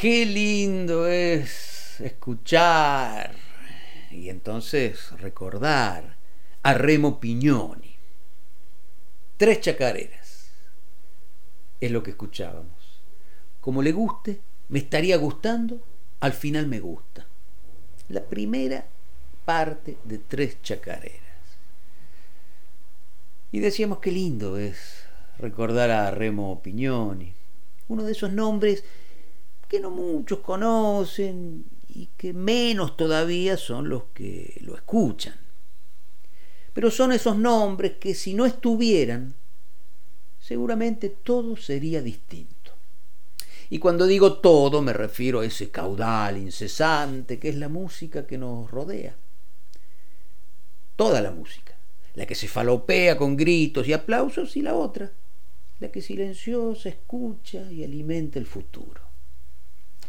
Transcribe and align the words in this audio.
Qué 0.00 0.24
lindo 0.24 1.06
es 1.06 2.00
escuchar 2.00 3.34
y 4.10 4.30
entonces 4.30 5.10
recordar 5.20 6.16
a 6.62 6.72
Remo 6.72 7.20
Pignoni. 7.20 7.96
Tres 9.36 9.60
chacareras. 9.60 10.52
Es 11.82 11.90
lo 11.90 12.02
que 12.02 12.12
escuchábamos. 12.12 13.02
Como 13.60 13.82
le 13.82 13.92
guste, 13.92 14.40
me 14.70 14.78
estaría 14.78 15.18
gustando, 15.18 15.82
al 16.20 16.32
final 16.32 16.66
me 16.66 16.80
gusta. 16.80 17.26
La 18.08 18.24
primera 18.24 18.86
parte 19.44 19.98
de 20.04 20.16
tres 20.16 20.62
chacareras. 20.62 21.20
Y 23.52 23.58
decíamos 23.58 23.98
qué 23.98 24.12
lindo 24.12 24.56
es 24.56 25.04
recordar 25.36 25.90
a 25.90 26.10
Remo 26.10 26.62
Pignoni, 26.62 27.34
uno 27.88 28.04
de 28.04 28.12
esos 28.12 28.32
nombres 28.32 28.82
que 29.70 29.78
no 29.78 29.90
muchos 29.90 30.40
conocen 30.40 31.64
y 31.88 32.08
que 32.16 32.32
menos 32.32 32.96
todavía 32.96 33.56
son 33.56 33.88
los 33.88 34.02
que 34.12 34.58
lo 34.62 34.74
escuchan. 34.74 35.36
Pero 36.74 36.90
son 36.90 37.12
esos 37.12 37.36
nombres 37.36 37.92
que 38.00 38.14
si 38.14 38.34
no 38.34 38.46
estuvieran, 38.46 39.32
seguramente 40.40 41.08
todo 41.08 41.56
sería 41.56 42.02
distinto. 42.02 42.72
Y 43.68 43.78
cuando 43.78 44.08
digo 44.08 44.38
todo 44.38 44.82
me 44.82 44.92
refiero 44.92 45.38
a 45.38 45.46
ese 45.46 45.70
caudal 45.70 46.36
incesante 46.36 47.38
que 47.38 47.50
es 47.50 47.54
la 47.54 47.68
música 47.68 48.26
que 48.26 48.38
nos 48.38 48.68
rodea. 48.68 49.14
Toda 50.96 51.20
la 51.20 51.30
música, 51.30 51.76
la 52.14 52.26
que 52.26 52.34
se 52.34 52.48
falopea 52.48 53.16
con 53.16 53.36
gritos 53.36 53.86
y 53.86 53.92
aplausos 53.92 54.56
y 54.56 54.62
la 54.62 54.74
otra, 54.74 55.12
la 55.78 55.92
que 55.92 56.02
silenciosa 56.02 56.88
escucha 56.88 57.70
y 57.70 57.84
alimenta 57.84 58.40
el 58.40 58.46
futuro 58.46 59.09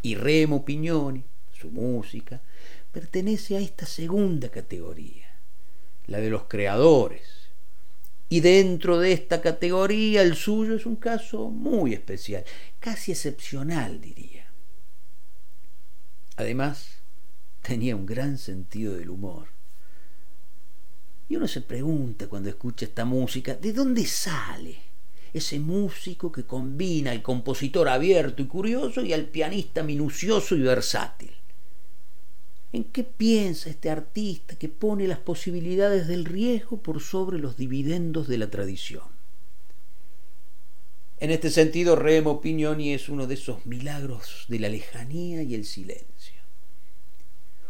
y 0.02 0.16
Remo 0.16 0.66
Pignoni, 0.66 1.24
su 1.54 1.70
música, 1.70 2.42
pertenece 2.92 3.56
a 3.56 3.60
esta 3.60 3.86
segunda 3.86 4.50
categoría, 4.50 5.28
la 6.08 6.20
de 6.20 6.30
los 6.30 6.44
creadores. 6.44 7.22
Y 8.30 8.40
dentro 8.40 9.00
de 9.00 9.12
esta 9.12 9.42
categoría 9.42 10.22
el 10.22 10.36
suyo 10.36 10.76
es 10.76 10.86
un 10.86 10.96
caso 10.96 11.50
muy 11.50 11.94
especial, 11.94 12.46
casi 12.80 13.12
excepcional 13.12 14.00
diría. 14.00 14.52
Además, 16.38 17.02
tenía 17.62 17.96
un 17.96 18.06
gran 18.06 18.38
sentido 18.38 18.96
del 18.96 19.10
humor. 19.10 19.50
Y 21.28 21.36
uno 21.36 21.48
se 21.48 21.62
pregunta 21.62 22.28
cuando 22.28 22.50
escucha 22.50 22.86
esta 22.86 23.06
música, 23.06 23.56
¿de 23.56 23.74
dónde 23.74 24.06
sale 24.06 24.91
ese 25.34 25.60
músico 25.60 26.32
que 26.32 26.44
combina 26.44 27.12
al 27.12 27.22
compositor 27.22 27.88
abierto 27.90 28.42
y 28.42 28.48
curioso 28.48 29.04
y 29.04 29.14
al 29.14 29.26
pianista 29.26 29.84
minucioso 29.84 30.56
y 30.56 30.62
versátil? 30.62 31.32
¿En 32.74 32.86
qué 32.86 33.04
piensa 33.04 33.70
este 33.70 33.90
artista 33.90 34.56
que 34.56 34.70
pone 34.70 35.08
las 35.08 35.20
posibilidades 35.20 36.08
del 36.08 36.26
riesgo 36.26 36.78
por 36.82 37.02
sobre 37.02 37.38
los 37.38 37.58
dividendos 37.58 38.28
de 38.28 38.38
la 38.38 38.50
tradición? 38.50 39.04
En 41.22 41.30
este 41.30 41.52
sentido, 41.52 41.96
Remo 41.96 42.42
Pignoni 42.42 42.94
es 42.94 43.08
uno 43.08 43.28
de 43.28 43.36
esos 43.36 43.66
milagros 43.68 44.46
de 44.48 44.60
la 44.60 44.70
lejanía 44.70 45.44
y 45.44 45.54
el 45.54 45.66
silencio. 45.66 46.42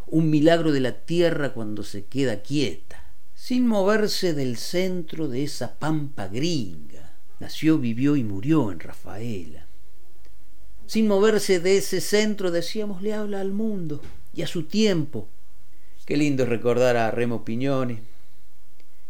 Un 0.08 0.30
milagro 0.30 0.72
de 0.72 0.80
la 0.80 1.02
tierra 1.02 1.54
cuando 1.54 1.84
se 1.84 2.06
queda 2.06 2.44
quieta, 2.44 3.12
sin 3.34 3.68
moverse 3.68 4.34
del 4.34 4.56
centro 4.56 5.28
de 5.28 5.44
esa 5.44 5.80
pampa 5.80 6.28
gringa. 6.28 7.11
Nació, 7.42 7.80
vivió 7.80 8.16
y 8.16 8.24
murió 8.24 8.72
en 8.72 8.80
Rafaela. 8.80 9.66
Sin 10.86 11.08
moverse 11.08 11.60
de 11.60 11.78
ese 11.78 12.00
centro, 12.00 12.52
decíamos, 12.52 13.02
le 13.02 13.16
habla 13.16 13.42
al 13.42 13.52
mundo 13.52 14.00
y 14.32 14.44
a 14.44 14.48
su 14.48 14.66
tiempo. 14.66 15.28
Qué 16.06 16.18
lindo 16.18 16.44
es 16.44 16.50
recordar 16.50 16.98
a 16.98 17.10
Remo 17.10 17.44
Pignoni 17.44 17.98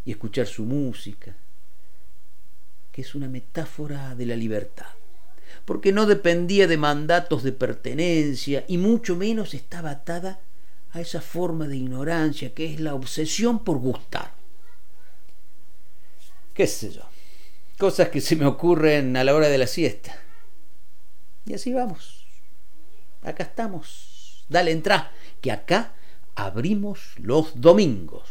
y 0.06 0.12
escuchar 0.12 0.48
su 0.48 0.64
música, 0.64 1.36
que 2.94 3.02
es 3.02 3.16
una 3.16 3.28
metáfora 3.28 4.16
de 4.16 4.26
la 4.26 4.38
libertad, 4.38 4.94
porque 5.66 5.92
no 5.92 6.06
dependía 6.06 6.68
de 6.68 6.78
mandatos 6.78 7.44
de 7.44 7.52
pertenencia 7.52 8.64
y 8.66 8.78
mucho 8.78 9.18
menos 9.18 9.54
estaba 9.54 9.92
atada 9.92 10.40
a 10.94 11.02
esa 11.02 11.20
forma 11.20 11.68
de 11.68 11.76
ignorancia 11.76 12.54
que 12.54 12.74
es 12.74 12.80
la 12.80 12.96
obsesión 12.96 13.62
por 13.66 13.80
gustar. 13.80 14.32
¿Qué 16.54 16.66
sé 16.66 16.92
yo? 16.92 17.11
Cosas 17.82 18.10
que 18.10 18.22
se 18.22 18.36
me 18.36 18.46
ocurren 18.46 19.18
a 19.18 19.24
la 19.24 19.34
hora 19.34 19.50
de 19.50 19.58
la 19.58 19.66
siesta. 19.66 20.16
Y 21.48 21.56
así 21.56 21.74
vamos. 21.74 22.28
Acá 23.24 23.42
estamos 23.42 24.46
Dale, 24.52 24.70
entra, 24.70 25.12
que 25.42 25.52
acá 25.52 25.94
abrimos 26.36 27.14
los 27.18 27.60
domingos. 27.60 28.30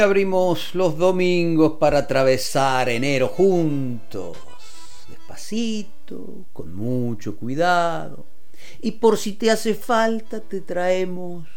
Abrimos 0.00 0.76
los 0.76 0.96
domingos 0.96 1.72
para 1.80 1.98
atravesar 1.98 2.88
enero 2.88 3.26
juntos, 3.26 4.36
despacito, 5.08 6.46
con 6.52 6.72
mucho 6.72 7.36
cuidado. 7.36 8.24
Y 8.80 8.92
por 8.92 9.18
si 9.18 9.32
te 9.32 9.50
hace 9.50 9.74
falta, 9.74 10.40
te 10.40 10.60
traemos 10.60 11.48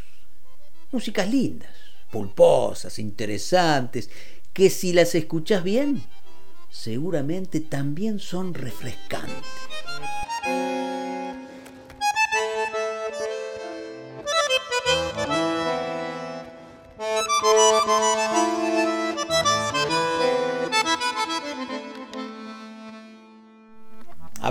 músicas 0.92 1.30
lindas, 1.30 1.70
pulposas, 2.10 2.98
interesantes, 2.98 4.10
que 4.54 4.72
si 4.72 4.92
las 4.92 5.14
escuchas 5.14 5.64
bien, 5.64 6.02
seguramente 6.72 7.60
también 7.60 8.18
son 8.18 8.56
refrescantes. 8.56 9.71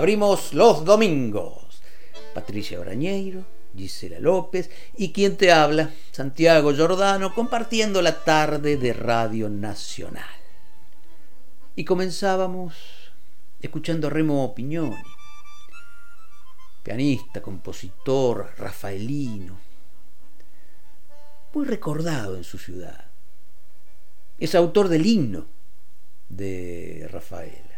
Abrimos 0.01 0.55
los 0.55 0.83
domingos. 0.83 1.79
Patricia 2.33 2.79
Brañeiro, 2.79 3.45
Gisela 3.77 4.19
López 4.19 4.71
y 4.97 5.11
quien 5.11 5.37
te 5.37 5.51
habla, 5.51 5.91
Santiago 6.11 6.73
Giordano, 6.73 7.35
compartiendo 7.35 8.01
la 8.01 8.23
tarde 8.23 8.77
de 8.77 8.93
Radio 8.93 9.47
Nacional. 9.47 10.25
Y 11.75 11.85
comenzábamos 11.85 12.73
escuchando 13.59 14.07
a 14.07 14.09
Remo 14.09 14.55
Pignoni, 14.55 14.95
pianista, 16.81 17.39
compositor, 17.39 18.55
rafaelino, 18.57 19.55
muy 21.53 21.65
recordado 21.65 22.37
en 22.37 22.43
su 22.43 22.57
ciudad. 22.57 23.05
Es 24.39 24.55
autor 24.55 24.87
del 24.87 25.05
himno 25.05 25.45
de 26.27 27.07
Rafaela, 27.11 27.70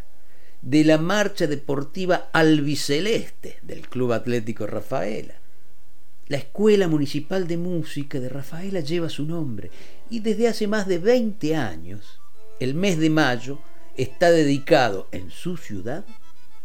de 0.63 0.85
la 0.85 0.97
marcha 0.97 1.45
deportiva 1.45 2.29
albiceleste 2.31 3.59
del 3.63 3.89
Club 3.89 4.13
Atlético 4.13 4.65
Rafaela. 4.65 5.35
La 6.27 6.37
Escuela 6.37 6.87
Municipal 6.87 7.47
de 7.47 7.57
Música 7.57 8.17
de 8.21 8.29
Rafaela 8.29 8.79
lleva 8.79 9.09
su 9.09 9.25
nombre 9.25 9.69
y 10.09 10.21
desde 10.21 10.47
hace 10.47 10.67
más 10.67 10.87
de 10.87 10.99
20 10.99 11.57
años, 11.57 12.21
el 12.61 12.75
mes 12.75 12.97
de 12.97 13.09
mayo, 13.09 13.59
está 13.97 14.31
dedicado 14.31 15.09
en 15.11 15.31
su 15.31 15.57
ciudad 15.57 16.05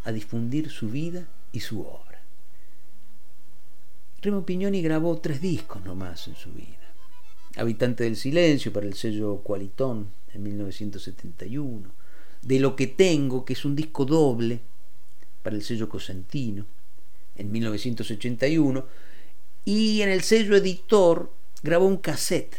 a 0.05 0.13
difundir 0.13 0.69
su 0.69 0.89
vida 0.89 1.27
y 1.51 1.59
su 1.59 1.81
obra. 1.81 2.21
Remo 4.21 4.45
Pignoni 4.45 4.81
grabó 4.81 5.19
tres 5.19 5.41
discos 5.41 5.83
nomás 5.83 6.29
en 6.29 6.35
su 6.35 6.53
vida. 6.53 6.77
Habitante 7.57 8.05
del 8.05 8.15
Silencio 8.15 8.71
para 8.71 8.85
el 8.85 8.93
sello 8.93 9.41
Cualitón 9.43 10.07
en 10.33 10.43
1971, 10.43 11.98
De 12.41 12.59
lo 12.59 12.75
que 12.75 12.87
tengo, 12.87 13.45
que 13.45 13.53
es 13.53 13.65
un 13.65 13.75
disco 13.75 14.05
doble 14.05 14.61
para 15.43 15.55
el 15.55 15.63
sello 15.63 15.89
Cosentino 15.89 16.65
en 17.35 17.51
1981, 17.51 18.85
y 19.65 20.01
en 20.01 20.09
el 20.09 20.21
sello 20.21 20.55
editor 20.55 21.31
grabó 21.63 21.85
un 21.85 21.97
cassette, 21.97 22.55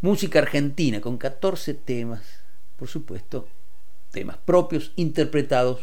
música 0.00 0.38
argentina, 0.38 1.00
con 1.00 1.18
14 1.18 1.74
temas, 1.74 2.22
por 2.76 2.88
supuesto, 2.88 3.48
temas 4.10 4.36
propios 4.38 4.92
interpretados 4.96 5.80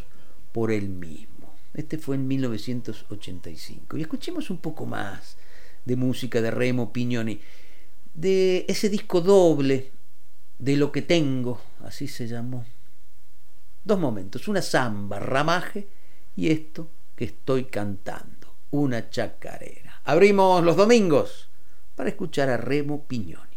por 0.52 0.72
él 0.72 0.90
mismo. 0.90 1.54
Este 1.74 1.98
fue 1.98 2.16
en 2.16 2.28
1985. 2.28 3.98
Y 3.98 4.02
escuchemos 4.02 4.50
un 4.50 4.58
poco 4.58 4.86
más 4.86 5.38
de 5.86 5.96
música 5.96 6.42
de 6.42 6.52
Remo 6.52 6.92
Pignoni 6.92 7.40
de 8.14 8.66
ese 8.68 8.90
disco 8.90 9.22
doble 9.22 9.92
de 10.58 10.76
lo 10.76 10.92
que 10.92 11.02
tengo, 11.02 11.62
así 11.84 12.08
se 12.08 12.28
llamó. 12.28 12.66
Dos 13.84 14.00
momentos, 14.00 14.48
una 14.48 14.62
samba, 14.62 15.20
ramaje 15.20 15.88
y 16.36 16.52
esto 16.52 16.90
que 17.16 17.26
estoy 17.26 17.66
cantando, 17.66 18.56
una 18.72 19.10
chacarera. 19.10 20.02
Abrimos 20.06 20.64
los 20.64 20.76
domingos 20.76 21.50
para 21.96 22.10
escuchar 22.10 22.50
a 22.50 22.58
Remo 22.58 23.06
Piñoni. 23.06 23.50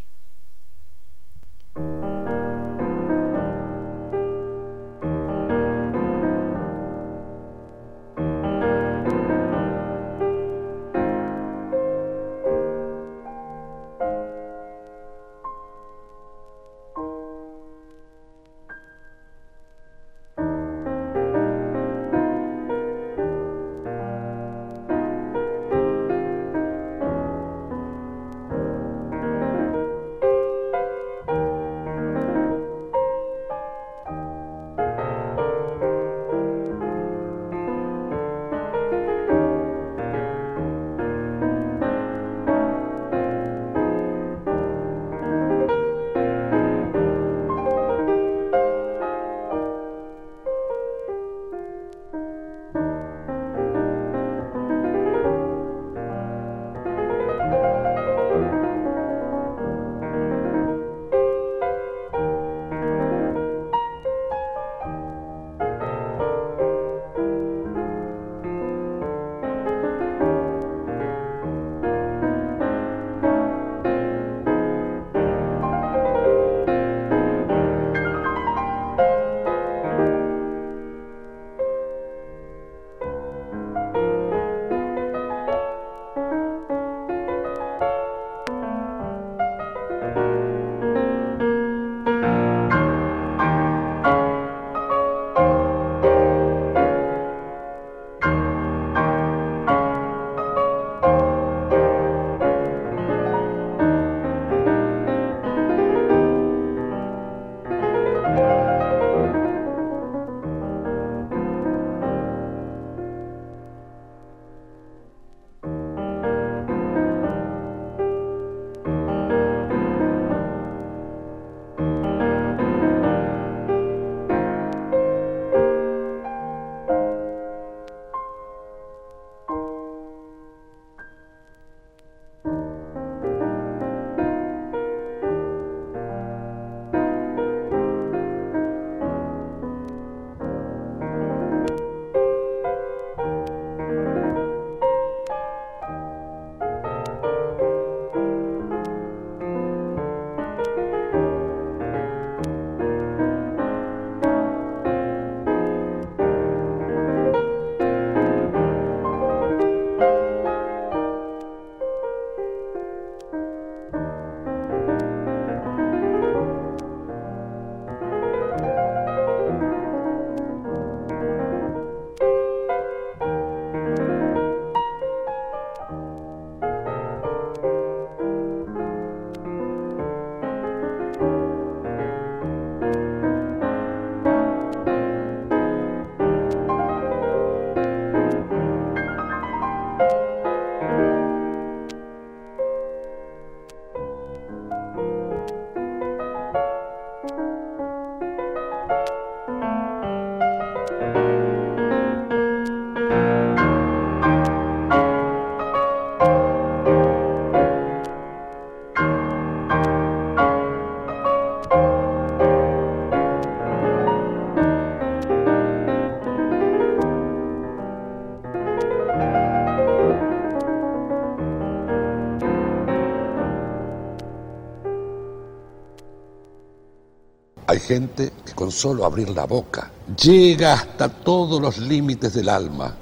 Gente 227.83 228.33
que 228.47 228.55
con 228.55 228.71
solo 228.71 229.05
abrir 229.05 229.29
la 229.31 229.45
boca 229.45 229.91
llega 230.23 230.75
hasta 230.75 231.09
todos 231.09 231.61
los 231.61 231.79
límites 231.79 232.33
del 232.35 232.49
alma 232.49 233.02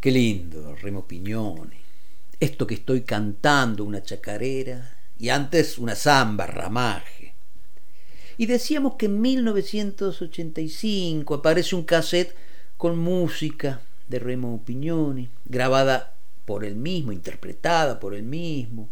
Qué 0.00 0.10
lindo, 0.10 0.74
Remo 0.76 1.06
Piñone. 1.06 1.78
Esto 2.40 2.66
que 2.66 2.72
estoy 2.72 3.02
cantando, 3.02 3.84
una 3.84 4.02
chacarera, 4.02 4.96
y 5.18 5.28
antes 5.28 5.76
una 5.76 5.94
samba, 5.94 6.46
ramaje. 6.46 7.34
Y 8.38 8.46
decíamos 8.46 8.94
que 8.94 9.04
en 9.06 9.20
1985 9.20 11.34
aparece 11.34 11.76
un 11.76 11.82
cassette 11.82 12.34
con 12.78 12.98
música 12.98 13.82
de 14.08 14.18
Remo 14.18 14.62
Piñone, 14.64 15.28
grabada 15.44 16.14
por 16.46 16.64
él 16.64 16.76
mismo, 16.76 17.12
interpretada 17.12 18.00
por 18.00 18.14
él 18.14 18.22
mismo. 18.22 18.88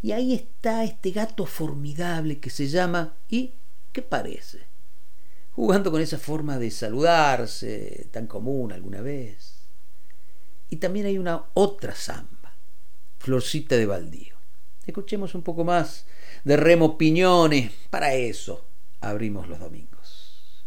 Y 0.00 0.12
ahí 0.12 0.32
está 0.32 0.84
este 0.84 1.10
gato 1.10 1.44
formidable 1.44 2.38
que 2.38 2.50
se 2.50 2.68
llama 2.68 3.16
¿Y 3.28 3.50
qué 3.90 4.00
parece? 4.00 4.60
Jugando 5.50 5.90
con 5.90 6.00
esa 6.00 6.18
forma 6.18 6.56
de 6.56 6.70
saludarse 6.70 8.06
tan 8.12 8.28
común 8.28 8.70
alguna 8.70 9.00
vez. 9.00 9.55
Y 10.68 10.76
también 10.76 11.06
hay 11.06 11.18
una 11.18 11.44
otra 11.54 11.94
samba, 11.94 12.54
Florcita 13.18 13.76
de 13.76 13.86
Baldío. 13.86 14.36
Escuchemos 14.86 15.34
un 15.34 15.42
poco 15.42 15.64
más 15.64 16.06
de 16.44 16.56
Remo 16.56 16.96
Piñones. 16.96 17.72
Para 17.90 18.14
eso 18.14 18.64
abrimos 19.00 19.48
los 19.48 19.58
domingos. 19.58 20.64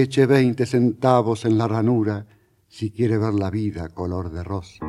Eche 0.00 0.26
veinte 0.26 0.64
centavos 0.64 1.44
en 1.44 1.58
la 1.58 1.66
ranura 1.66 2.24
si 2.68 2.92
quiere 2.92 3.18
ver 3.18 3.34
la 3.34 3.50
vida 3.50 3.88
color 3.88 4.30
de 4.30 4.44
rosa. 4.44 4.87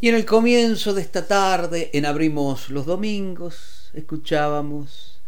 Y 0.00 0.08
en 0.08 0.14
el 0.14 0.24
comienzo 0.24 0.94
de 0.94 1.02
esta 1.02 1.26
tarde, 1.26 1.90
en 1.92 2.06
Abrimos 2.06 2.70
los 2.70 2.86
Domingos, 2.86 3.90
escuchábamos 3.94 5.20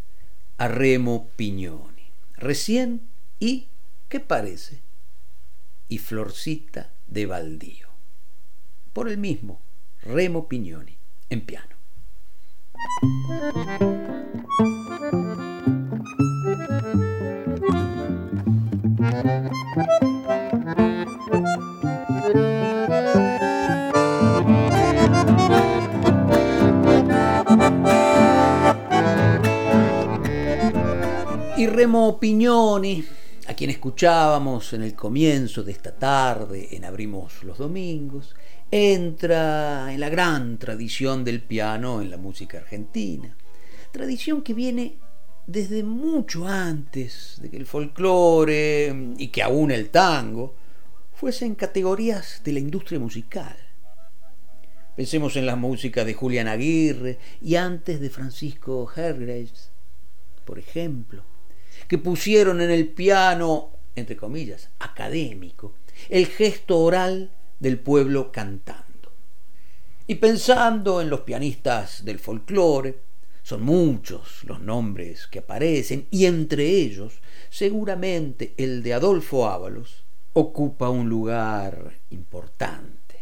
a 0.59 0.69
Remo 0.69 1.29
Pignoni. 1.35 2.13
Recién 2.37 3.03
y, 3.41 3.67
¿qué 4.09 4.21
parece? 4.21 4.81
Y 5.89 5.99
Florcita 5.99 6.93
de 7.09 7.27
Baldío. 7.27 7.89
Por 8.93 9.09
el 9.09 9.19
mismo, 9.19 9.61
Remo 10.03 10.47
Pignoni, 10.47 10.97
en 11.31 11.41
piano. 11.41 11.75
Y 31.61 31.67
Remo 31.67 32.19
Pignoni, 32.19 33.05
a 33.47 33.53
quien 33.53 33.69
escuchábamos 33.69 34.73
en 34.73 34.83
el 34.83 34.95
comienzo 34.95 35.63
de 35.63 35.73
esta 35.73 35.95
tarde 35.95 36.69
en 36.75 36.87
Abrimos 36.87 37.45
los 37.45 37.59
Domingos, 37.59 38.35
entra 38.71 39.93
en 39.93 40.01
la 40.01 40.09
gran 40.09 40.57
tradición 40.57 41.23
del 41.23 41.43
piano 41.43 42.01
en 42.01 42.11
la 42.11 42.17
música 42.17 42.57
argentina. 42.57 43.37
Tradición 43.93 44.41
que 44.41 44.55
viene 44.55 45.01
desde 45.47 45.83
mucho 45.83 46.49
antes 46.49 47.39
de 47.43 47.51
que 47.51 47.59
el 47.59 47.67
folclore 47.67 49.13
y 49.19 49.29
que 49.29 49.43
aún 49.43 49.71
el 49.71 49.91
tango 49.91 50.55
fuesen 51.13 51.57
categorías 51.57 52.41
de 52.43 52.53
la 52.55 52.61
industria 52.61 52.99
musical. 52.99 53.55
Pensemos 54.97 55.37
en 55.37 55.45
la 55.45 55.57
música 55.57 56.07
de 56.07 56.15
Julián 56.15 56.49
Aguirre 56.49 57.19
y 57.43 57.57
antes 57.57 58.01
de 58.01 58.09
Francisco 58.09 58.91
Hergraves, 58.97 59.73
por 60.47 60.59
ejemplo 60.59 61.30
que 61.91 61.99
pusieron 61.99 62.61
en 62.61 62.71
el 62.71 62.87
piano, 62.87 63.71
entre 63.97 64.17
comillas, 64.17 64.71
académico, 64.79 65.75
el 66.09 66.27
gesto 66.27 66.79
oral 66.79 67.33
del 67.59 67.81
pueblo 67.81 68.31
cantando. 68.31 69.11
Y 70.07 70.15
pensando 70.15 71.01
en 71.01 71.11
los 71.11 71.23
pianistas 71.23 72.05
del 72.05 72.21
folclore, 72.21 73.01
son 73.43 73.63
muchos 73.63 74.45
los 74.45 74.61
nombres 74.61 75.27
que 75.27 75.41
aparecen 75.41 76.07
y 76.13 76.27
entre 76.27 76.65
ellos 76.65 77.21
seguramente 77.49 78.55
el 78.57 78.85
de 78.85 78.95
Adolfo 78.95 79.49
Ábalos 79.49 80.05
ocupa 80.35 80.91
un 80.91 81.09
lugar 81.09 81.99
importante. 82.11 83.17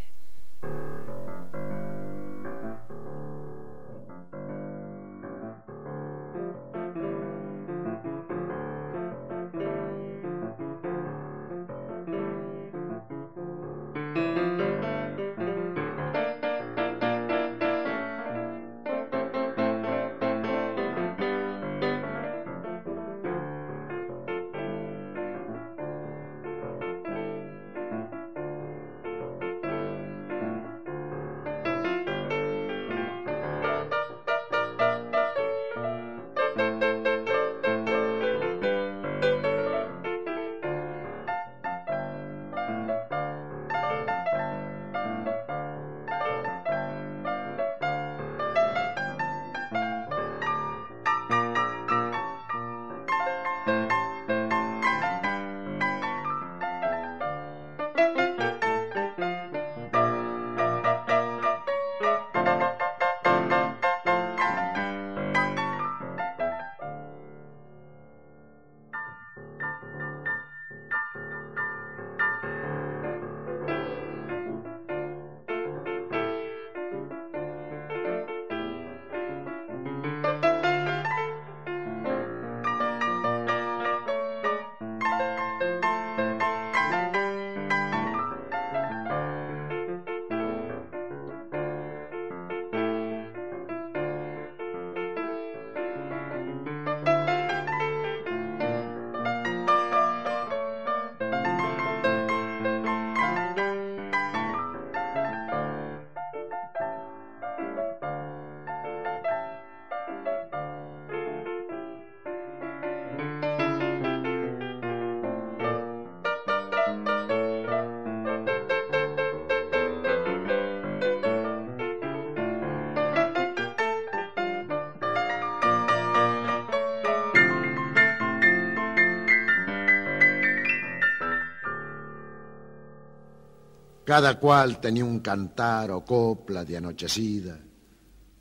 Cada 134.09 134.39
cual 134.39 134.81
tenía 134.81 135.05
un 135.05 135.21
cantar 135.21 135.91
o 135.91 136.03
copla 136.03 136.65
de 136.65 136.79
anochecida, 136.79 137.61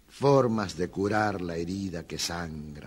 formas 0.08 0.78
de 0.78 0.90
curar 0.90 1.42
la 1.42 1.58
herida 1.58 2.08
que 2.08 2.18
sangra 2.18 2.87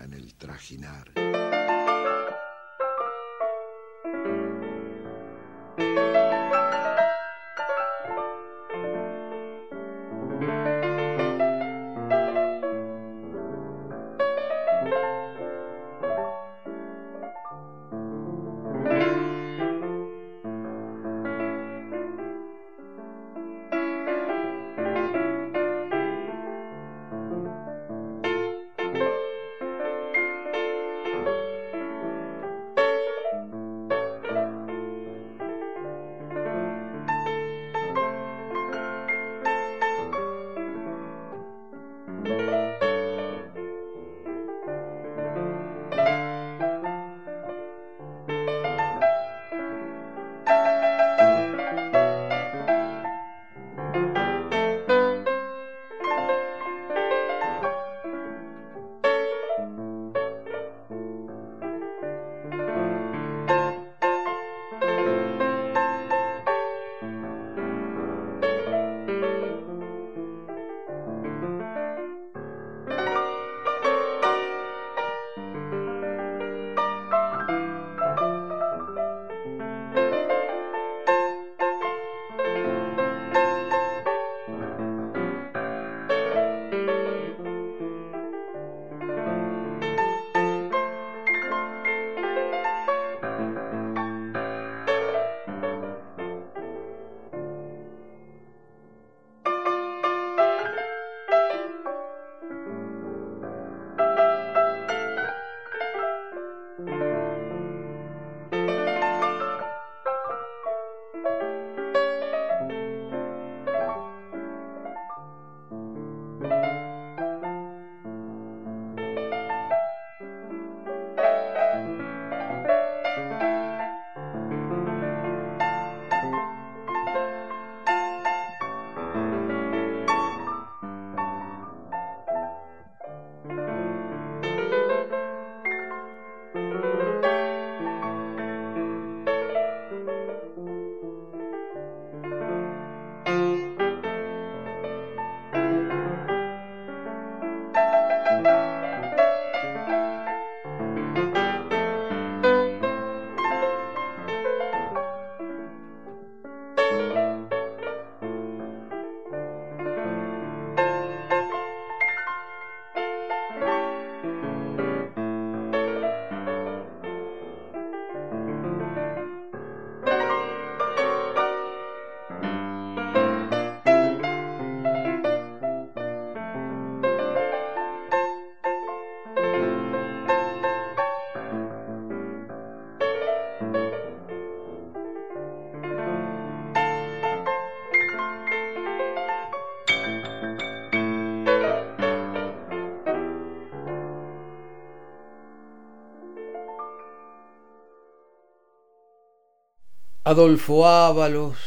Adolfo 200.30 200.86
Ábalos, 200.86 201.58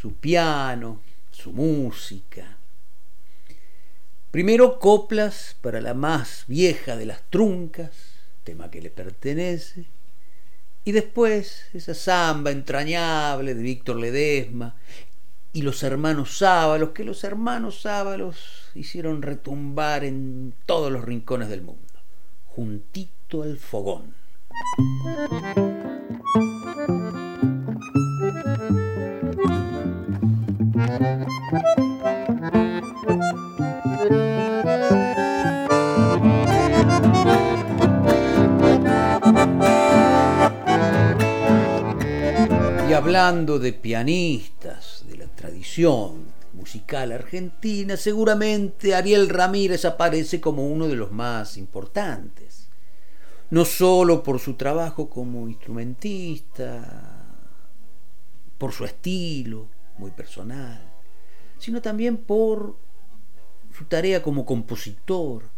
su 0.00 0.14
piano, 0.14 1.00
su 1.32 1.52
música. 1.52 2.56
Primero 4.30 4.78
coplas 4.78 5.56
para 5.60 5.80
la 5.80 5.92
más 5.92 6.44
vieja 6.46 6.94
de 6.94 7.04
las 7.04 7.22
truncas, 7.30 7.90
tema 8.44 8.70
que 8.70 8.80
le 8.80 8.90
pertenece, 8.90 9.86
y 10.84 10.92
después 10.92 11.64
esa 11.74 11.94
samba 11.94 12.52
entrañable 12.52 13.56
de 13.56 13.62
Víctor 13.64 13.96
Ledesma 13.96 14.76
y 15.52 15.62
los 15.62 15.82
hermanos 15.82 16.40
Ábalos, 16.42 16.90
que 16.90 17.02
los 17.02 17.24
hermanos 17.24 17.86
Ábalos 17.86 18.68
hicieron 18.76 19.20
retumbar 19.20 20.04
en 20.04 20.54
todos 20.64 20.92
los 20.92 21.04
rincones 21.04 21.48
del 21.48 21.62
mundo, 21.62 21.82
juntito 22.54 23.42
al 23.42 23.58
fogón. 23.58 24.14
Hablando 43.16 43.58
de 43.58 43.72
pianistas, 43.72 45.02
de 45.08 45.16
la 45.16 45.26
tradición 45.26 46.26
musical 46.52 47.12
argentina, 47.12 47.96
seguramente 47.96 48.94
Ariel 48.94 49.30
Ramírez 49.30 49.86
aparece 49.86 50.38
como 50.38 50.68
uno 50.68 50.86
de 50.86 50.96
los 50.96 51.12
más 51.12 51.56
importantes. 51.56 52.68
No 53.48 53.64
solo 53.64 54.22
por 54.22 54.38
su 54.38 54.54
trabajo 54.54 55.08
como 55.08 55.48
instrumentista, 55.48 57.24
por 58.58 58.72
su 58.72 58.84
estilo 58.84 59.68
muy 59.96 60.10
personal, 60.10 60.92
sino 61.58 61.80
también 61.80 62.18
por 62.18 62.76
su 63.74 63.86
tarea 63.86 64.22
como 64.22 64.44
compositor 64.44 65.48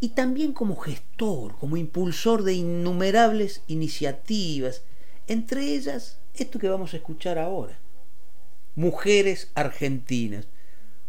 y 0.00 0.10
también 0.10 0.54
como 0.54 0.76
gestor, 0.76 1.54
como 1.56 1.76
impulsor 1.76 2.44
de 2.44 2.54
innumerables 2.54 3.62
iniciativas, 3.66 4.84
entre 5.26 5.74
ellas 5.74 6.18
esto 6.34 6.58
que 6.58 6.68
vamos 6.68 6.92
a 6.94 6.96
escuchar 6.96 7.38
ahora. 7.38 7.78
Mujeres 8.74 9.50
Argentinas, 9.54 10.46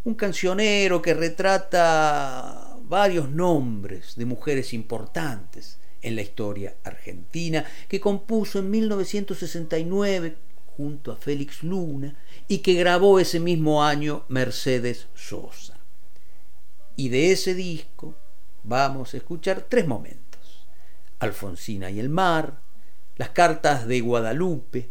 un 0.04 0.14
cancionero 0.14 1.02
que 1.02 1.14
retrata 1.14 2.78
varios 2.84 3.30
nombres 3.30 4.16
de 4.16 4.26
mujeres 4.26 4.74
importantes 4.74 5.80
en 6.02 6.16
la 6.16 6.22
historia 6.22 6.76
argentina, 6.84 7.66
que 7.88 8.00
compuso 8.00 8.60
en 8.60 8.70
1969 8.70 10.38
junto 10.78 11.12
a 11.12 11.16
Félix 11.16 11.64
Luna 11.64 12.16
y 12.48 12.60
que 12.60 12.76
grabó 12.76 13.20
ese 13.20 13.40
mismo 13.40 13.84
año 13.84 14.26
Mercedes 14.28 15.08
Sosa. 15.16 15.80
Y 16.96 17.10
de 17.10 17.32
ese 17.32 17.56
disco 17.56 18.14
vamos 18.64 19.14
a 19.14 19.18
escuchar 19.18 19.66
tres 19.68 19.88
momentos. 19.88 20.68
Alfonsina 21.20 21.90
y 21.90 22.00
el 22.00 22.10
mar, 22.10 22.60
las 23.16 23.30
cartas 23.30 23.88
de 23.88 24.02
Guadalupe, 24.02 24.90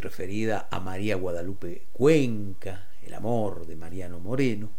referida 0.00 0.68
a 0.70 0.80
María 0.80 1.16
Guadalupe 1.16 1.86
Cuenca, 1.92 2.88
el 3.04 3.14
amor 3.14 3.66
de 3.66 3.76
Mariano 3.76 4.20
Moreno, 4.20 4.70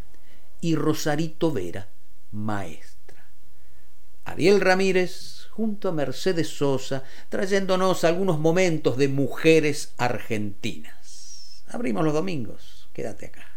y 0.61 0.75
Rosarito 0.75 1.51
Vera, 1.51 1.89
maestra. 2.31 3.25
Ariel 4.25 4.61
Ramírez 4.61 5.47
junto 5.51 5.89
a 5.89 5.91
Mercedes 5.91 6.49
Sosa, 6.49 7.03
trayéndonos 7.29 8.03
algunos 8.03 8.39
momentos 8.39 8.97
de 8.97 9.07
mujeres 9.07 9.93
argentinas. 9.97 11.63
Abrimos 11.67 12.05
los 12.05 12.13
domingos, 12.13 12.89
quédate 12.93 13.27
acá. 13.27 13.56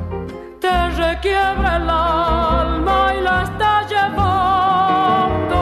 Requiebra 0.97 1.77
el 1.77 1.89
alma 1.89 3.13
y 3.17 3.21
la 3.21 3.43
está 3.43 3.87
llevando 3.87 5.59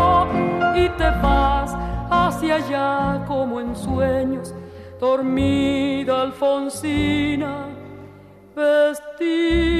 y 0.75 0.89
te 0.89 1.09
vas 1.21 1.75
hacia 2.09 2.55
allá 2.55 3.23
como 3.27 3.59
en 3.61 3.75
sueños, 3.75 4.55
dormida 4.99 6.21
Alfonsina, 6.23 7.67
vestida 8.55 9.79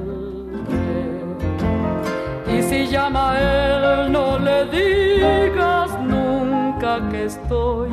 Si 2.69 2.87
llama 2.87 3.37
él, 3.39 4.11
no 4.11 4.37
le 4.37 4.65
digas 4.65 5.99
nunca 5.99 6.99
que 7.09 7.25
estoy, 7.25 7.89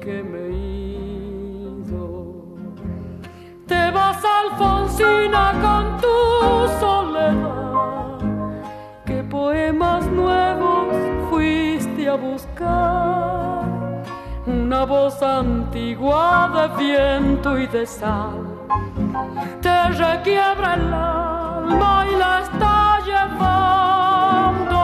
que 0.00 0.22
me 0.22 0.48
ido. 0.48 2.34
Te 3.66 3.90
vas, 3.90 4.22
Alfonsina, 4.24 5.52
con 5.62 6.00
tu 6.02 6.16
soledad. 6.80 8.18
¿Qué 9.06 9.22
poemas 9.22 10.06
nuevos 10.06 10.94
fuiste 11.30 12.08
a 12.08 12.16
buscar? 12.16 13.64
Una 14.46 14.84
voz 14.84 15.22
antigua 15.22 16.50
de 16.54 16.84
viento 16.84 17.58
y 17.58 17.66
de 17.66 17.86
sal 17.86 18.49
te 19.60 19.88
requiebra 19.88 20.74
el 20.74 20.92
alma 20.92 22.06
y 22.10 22.16
la 22.16 22.40
está 22.40 22.98
llevando. 23.04 24.80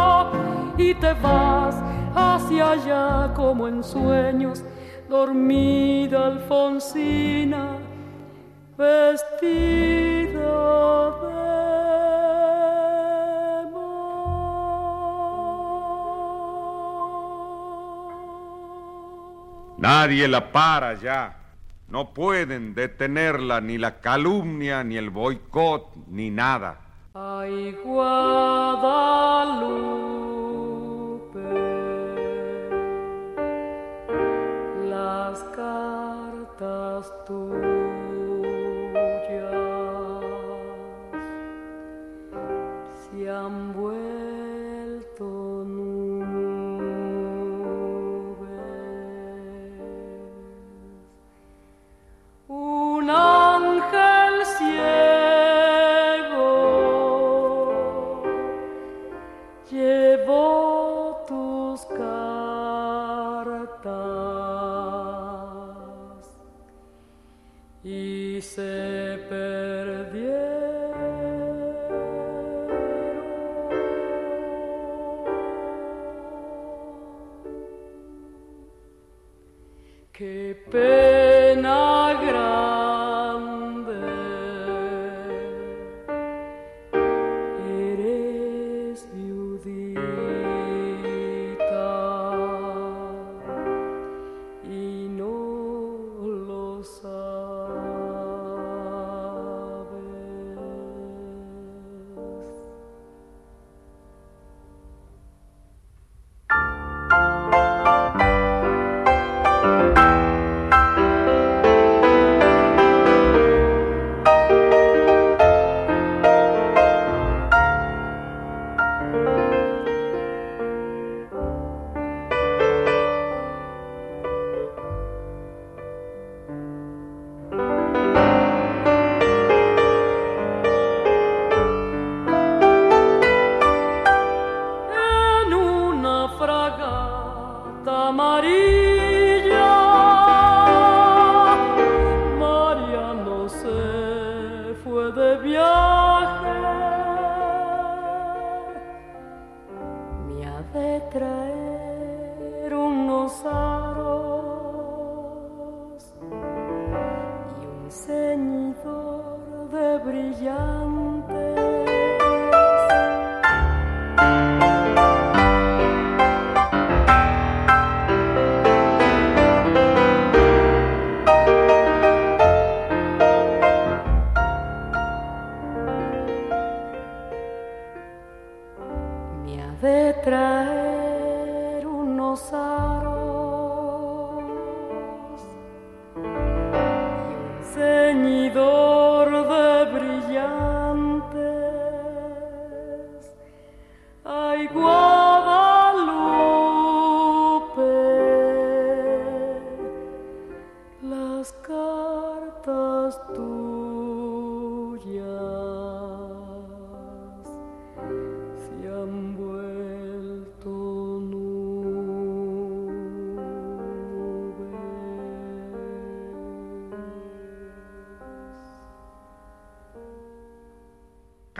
Y 0.78 0.94
te 0.94 1.12
vas 1.14 1.76
hacia 2.14 2.70
allá 2.72 3.32
como 3.34 3.68
en 3.68 3.82
sueños, 3.84 4.62
dormida 5.08 6.26
Alfonsina, 6.26 7.78
vestida 8.76 10.40
de 11.20 11.46
Nadie 19.78 20.26
la 20.26 20.40
para 20.50 20.94
ya. 20.94 21.35
No 21.88 22.12
pueden 22.14 22.74
detenerla 22.74 23.60
ni 23.60 23.78
la 23.78 24.00
calumnia, 24.00 24.82
ni 24.82 24.96
el 24.96 25.10
boicot, 25.10 25.94
ni 26.08 26.30
nada. 26.30 26.80
Ay, 27.14 27.76
Guadalupe. 27.84 29.26
cartas 35.54 37.12
tuyas 37.26 37.65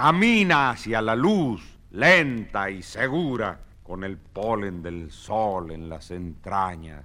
camina 0.07 0.71
hacia 0.71 1.03
la 1.03 1.17
luz, 1.17 1.61
lenta 1.91 2.71
y 2.71 2.81
segura, 2.81 3.59
con 3.83 4.05
el 4.05 4.19
polen 4.19 4.81
del 4.81 5.11
sol 5.11 5.73
en 5.73 5.89
las 5.89 6.13
entrañas. 6.13 7.05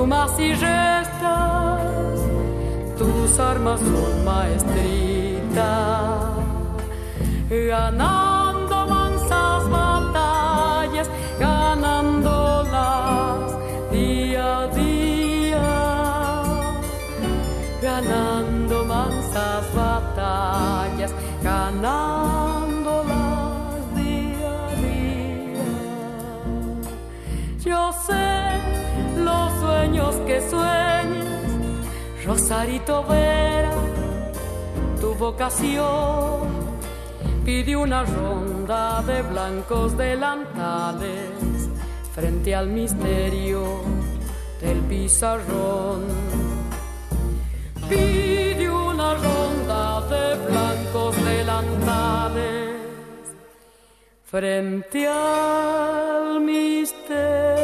sumas 0.00 0.32
y 0.38 0.54
tus 2.96 3.38
armas 3.38 3.78
son 3.80 4.24
maestritas, 4.24 5.60
ganando 7.50 8.86
mansas 8.86 9.68
batallas, 9.68 11.10
ganándolas 11.38 12.78
día 13.92 14.60
a 14.60 14.68
día, 14.68 15.68
ganando 17.82 18.84
mansas 18.86 19.64
batallas, 19.74 21.12
ganando 21.42 22.09
que 30.30 30.40
sueñes, 30.48 31.26
Rosarito 32.24 33.04
Vera, 33.04 33.74
tu 35.00 35.12
vocación. 35.14 36.48
Pide 37.44 37.74
una 37.76 38.04
ronda 38.04 39.02
de 39.02 39.22
blancos 39.22 39.96
delantales 39.96 41.68
frente 42.14 42.54
al 42.54 42.68
misterio 42.68 43.62
del 44.60 44.78
pizarrón. 44.90 46.02
Pide 47.88 48.70
una 48.70 49.08
ronda 49.26 49.82
de 50.12 50.24
blancos 50.48 51.12
delantales 51.24 52.76
frente 54.30 55.08
al 55.08 56.40
misterio 56.40 57.59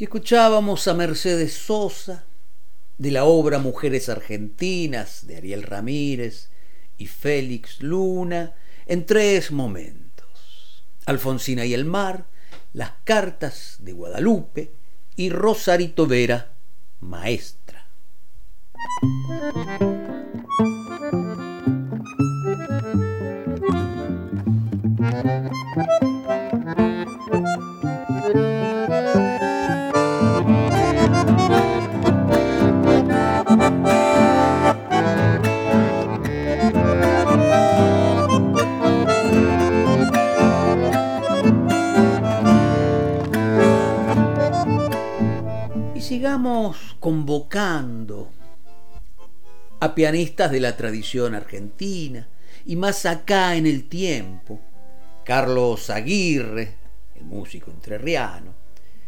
Y 0.00 0.04
escuchábamos 0.04 0.88
a 0.88 0.94
Mercedes 0.94 1.52
Sosa 1.52 2.24
de 2.96 3.10
la 3.10 3.24
obra 3.24 3.58
Mujeres 3.58 4.08
Argentinas 4.08 5.26
de 5.26 5.36
Ariel 5.36 5.62
Ramírez 5.62 6.48
y 6.96 7.06
Félix 7.06 7.82
Luna 7.82 8.54
en 8.86 9.04
tres 9.04 9.52
momentos. 9.52 10.86
Alfonsina 11.04 11.66
y 11.66 11.74
el 11.74 11.84
mar, 11.84 12.24
las 12.72 12.92
cartas 13.04 13.76
de 13.80 13.92
Guadalupe 13.92 14.72
y 15.16 15.28
Rosarito 15.28 16.06
Vera, 16.06 16.50
maestra. 17.00 17.86
Sigamos 46.10 46.96
convocando 46.98 48.32
a 49.78 49.94
pianistas 49.94 50.50
de 50.50 50.58
la 50.58 50.76
tradición 50.76 51.36
argentina 51.36 52.26
y 52.66 52.74
más 52.74 53.06
acá 53.06 53.54
en 53.54 53.64
el 53.64 53.88
tiempo. 53.88 54.58
Carlos 55.24 55.88
Aguirre, 55.88 56.74
el 57.14 57.22
músico 57.26 57.70
entrerriano, 57.70 58.56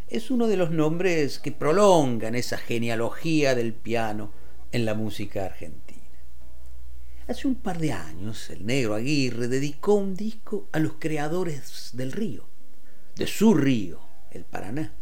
es 0.07 0.31
uno 0.31 0.47
de 0.47 0.57
los 0.57 0.71
nombres 0.71 1.41
que 1.41 1.51
prolongan 1.51 2.37
esa 2.37 2.57
genealogía 2.57 3.57
del 3.57 3.73
piano 3.73 4.31
en 4.71 4.85
la 4.85 4.95
música 4.95 5.47
argentina. 5.47 6.21
Hace 7.27 7.49
un 7.49 7.57
par 7.57 7.81
de 7.81 7.91
años, 7.91 8.49
el 8.49 8.65
negro 8.65 8.95
Aguirre 8.95 9.49
dedicó 9.49 9.95
un 9.95 10.15
disco 10.15 10.69
a 10.71 10.79
los 10.79 10.93
creadores 11.01 11.91
del 11.95 12.13
río, 12.13 12.47
de 13.17 13.27
su 13.27 13.55
río, 13.55 13.99
el 14.31 14.45
Paraná. 14.45 14.93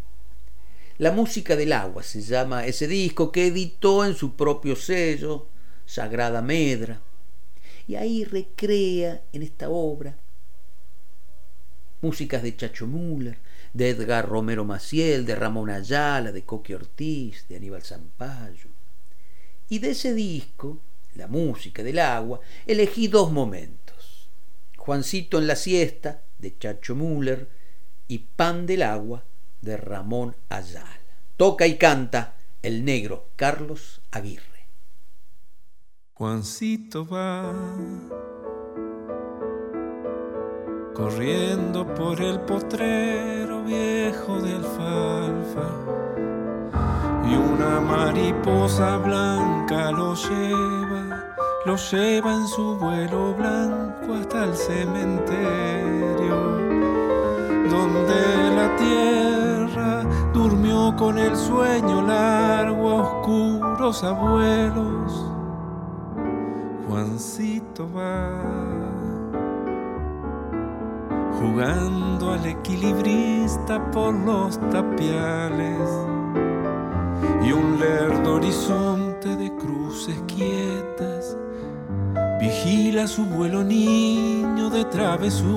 La 1.01 1.13
música 1.13 1.57
del 1.57 1.73
agua 1.73 2.03
se 2.03 2.21
llama 2.21 2.67
ese 2.67 2.87
disco 2.87 3.33
que 3.33 3.47
editó 3.47 4.05
en 4.05 4.15
su 4.15 4.37
propio 4.37 4.77
sello, 4.77 5.47
Sagrada 5.87 6.43
Medra, 6.43 7.01
y 7.89 7.95
ahí 7.95 8.25
recrea 8.25 9.23
en 9.33 9.43
esta 9.43 9.71
obra 9.71 10.19
músicas 12.03 12.43
de 12.43 12.55
Chacho 12.55 12.87
Müller, 12.87 13.39
de 13.73 13.89
Edgar 13.89 14.29
Romero 14.29 14.67
Maciel, 14.67 15.25
de 15.25 15.37
Ramón 15.37 15.71
Ayala, 15.71 16.33
de 16.33 16.45
Coqui 16.45 16.75
Ortiz, 16.75 17.49
de 17.49 17.57
Aníbal 17.57 17.83
Zampayo. 17.83 18.69
Y 19.71 19.79
de 19.79 19.93
ese 19.93 20.13
disco, 20.13 20.83
la 21.15 21.29
música 21.29 21.83
del 21.83 21.99
agua, 21.99 22.41
elegí 22.67 23.09
dos 23.09 23.33
momentos. 23.33 24.29
Juancito 24.77 25.39
en 25.39 25.47
la 25.47 25.57
siesta, 25.57 26.25
de 26.39 26.59
Chacho 26.59 26.95
Müller, 26.95 27.49
y 28.07 28.19
Pan 28.19 28.67
del 28.67 28.83
agua, 28.83 29.25
de 29.61 29.77
Ramón 29.77 30.37
Ayala. 30.49 31.01
Toca 31.37 31.67
y 31.67 31.77
canta 31.77 32.35
el 32.63 32.85
negro 32.85 33.31
Carlos 33.37 34.03
Aguirre. 34.11 34.67
Juancito 36.15 37.07
va 37.07 37.55
corriendo 40.95 41.87
por 41.95 42.21
el 42.21 42.41
potrero 42.41 43.65
viejo 43.65 44.39
de 44.43 44.53
alfalfa 44.57 45.71
y 47.27 47.35
una 47.35 47.81
mariposa 47.81 48.99
blanca 48.99 49.91
lo 49.93 50.15
lleva, 50.15 51.35
lo 51.65 51.77
lleva 51.77 52.35
en 52.35 52.47
su 52.49 52.77
vuelo 52.77 53.35
blanco 53.35 54.13
hasta 54.13 54.45
el 54.45 54.55
cementerio 54.55 56.01
donde 57.71 58.51
la 58.57 58.77
tierra 58.77 59.50
con 60.71 61.19
el 61.19 61.35
sueño 61.37 62.03
largo 62.03 62.95
oscuros 62.97 64.05
abuelos. 64.05 65.27
Juancito 66.89 67.89
va 67.93 68.41
jugando 71.41 72.33
al 72.35 72.47
equilibrista 72.47 73.91
por 73.91 74.15
los 74.15 74.61
tapiales 74.71 75.91
y 77.45 77.51
un 77.53 77.81
lerdo 77.81 78.35
horizonte 78.37 79.35
de 79.37 79.53
cruces 79.57 80.23
quietas 80.29 81.37
vigila 82.39 83.09
su 83.09 83.25
vuelo 83.25 83.65
niño 83.65 84.71
de 84.71 84.85
travesuras, 84.85 85.53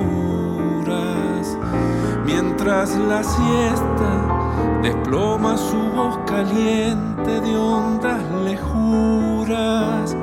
mientras 2.26 2.98
la 2.98 3.24
siesta 3.24 4.43
desploma 4.82 5.58
su 5.58 5.78
voz 5.96 6.18
caliente 6.26 7.42
de 7.42 7.56
ondas 7.56 8.22
lejuras, 8.44 10.16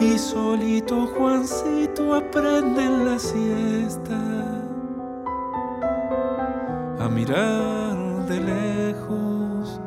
y 0.00 0.18
solito 0.18 1.06
Juancito 1.06 2.14
aprende 2.14 2.84
en 2.84 3.04
la 3.04 3.18
siesta 3.18 4.18
a 7.00 7.08
mirar 7.08 7.96
de 8.26 8.40
lejos 8.40 9.80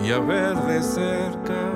y 0.00 0.12
a 0.12 0.18
ver 0.18 0.56
de 0.56 0.82
cerca 0.82 1.67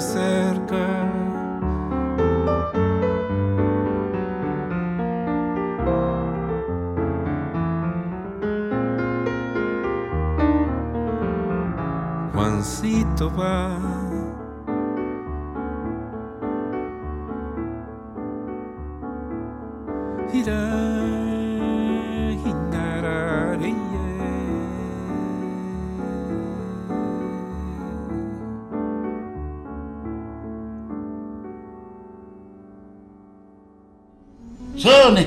Son 0.00 0.97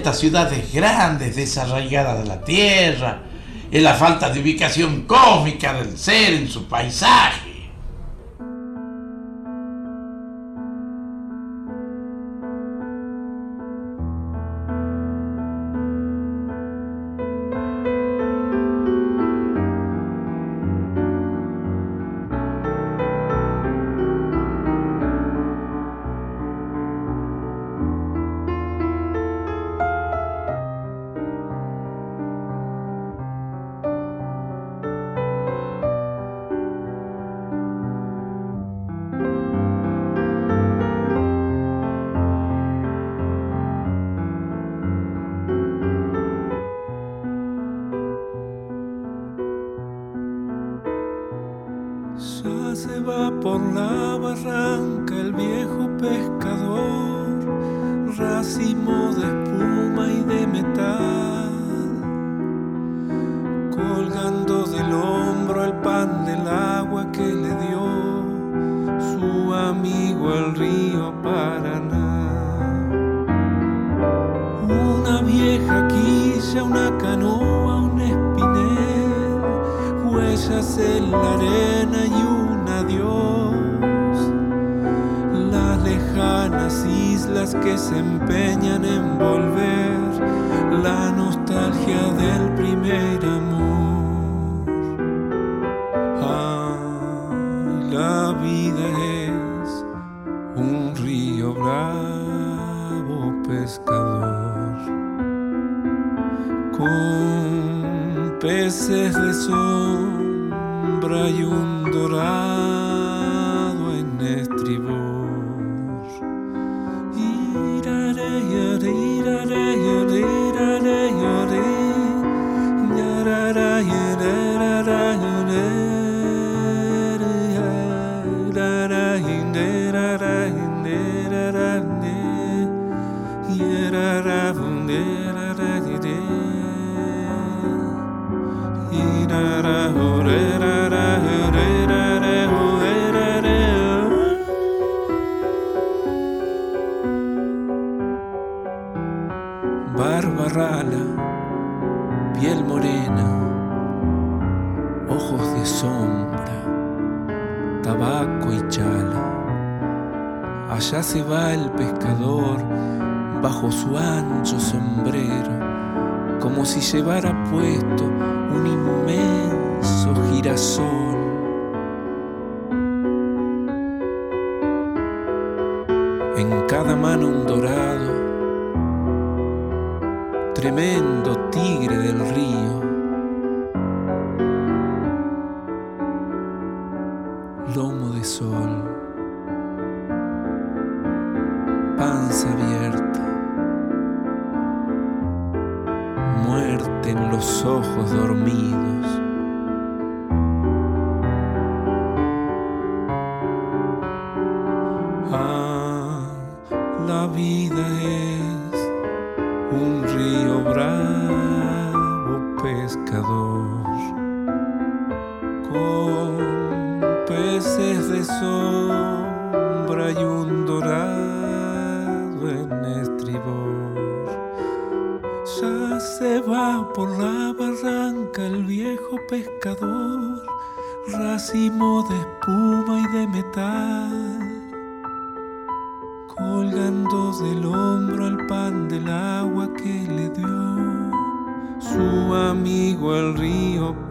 estas 0.02 0.18
ciudades 0.18 0.74
grandes, 0.74 1.36
desarraigadas 1.36 2.24
de 2.24 2.26
la 2.26 2.42
tierra, 2.42 3.22
en 3.72 3.84
la 3.84 3.94
falta 3.94 4.32
de 4.32 4.40
ubicación 4.40 5.04
cósmica 5.04 5.74
del 5.76 5.96
ser 5.96 6.34
en 6.34 6.50
su 6.50 6.68
paisaje. 6.68 7.41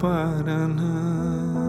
Paraná. 0.01 1.60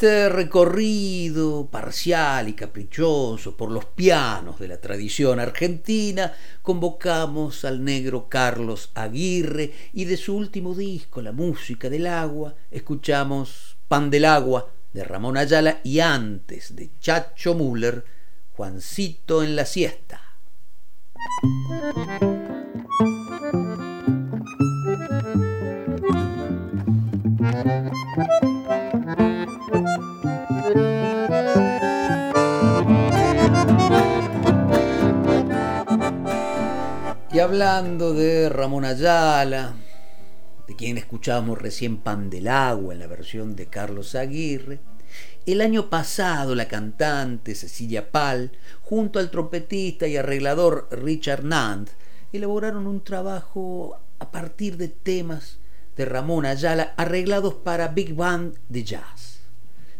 Este 0.00 0.30
recorrido 0.30 1.66
parcial 1.66 2.48
y 2.48 2.54
caprichoso 2.54 3.54
por 3.54 3.70
los 3.70 3.84
pianos 3.84 4.58
de 4.58 4.66
la 4.66 4.80
tradición 4.80 5.38
argentina, 5.38 6.32
convocamos 6.62 7.66
al 7.66 7.84
negro 7.84 8.26
Carlos 8.30 8.92
Aguirre 8.94 9.74
y 9.92 10.06
de 10.06 10.16
su 10.16 10.34
último 10.34 10.74
disco, 10.74 11.20
La 11.20 11.32
música 11.32 11.90
del 11.90 12.06
agua, 12.06 12.54
escuchamos 12.70 13.76
Pan 13.88 14.08
del 14.08 14.24
agua 14.24 14.70
de 14.94 15.04
Ramón 15.04 15.36
Ayala 15.36 15.80
y 15.84 16.00
antes 16.00 16.74
de 16.74 16.88
Chacho 16.98 17.54
Müller, 17.54 18.02
Juancito 18.56 19.42
en 19.42 19.54
la 19.54 19.66
siesta. 19.66 20.22
Y 37.32 37.38
hablando 37.38 38.12
de 38.12 38.48
Ramón 38.48 38.84
Ayala, 38.84 39.74
de 40.66 40.74
quien 40.74 40.98
escuchábamos 40.98 41.62
recién 41.62 41.98
Pan 41.98 42.28
del 42.28 42.48
Agua 42.48 42.92
en 42.92 42.98
la 42.98 43.06
versión 43.06 43.54
de 43.54 43.66
Carlos 43.66 44.16
Aguirre, 44.16 44.80
el 45.46 45.60
año 45.60 45.88
pasado 45.88 46.56
la 46.56 46.66
cantante 46.66 47.54
Cecilia 47.54 48.10
Pal, 48.10 48.50
junto 48.82 49.20
al 49.20 49.30
trompetista 49.30 50.08
y 50.08 50.16
arreglador 50.16 50.88
Richard 50.90 51.44
Nant, 51.44 51.90
elaboraron 52.32 52.88
un 52.88 53.04
trabajo 53.04 53.96
a 54.18 54.32
partir 54.32 54.76
de 54.76 54.88
temas 54.88 55.58
de 55.96 56.06
Ramón 56.06 56.46
Ayala 56.46 56.94
arreglados 56.96 57.54
para 57.54 57.86
Big 57.88 58.12
Band 58.12 58.58
de 58.68 58.82
Jazz. 58.82 59.38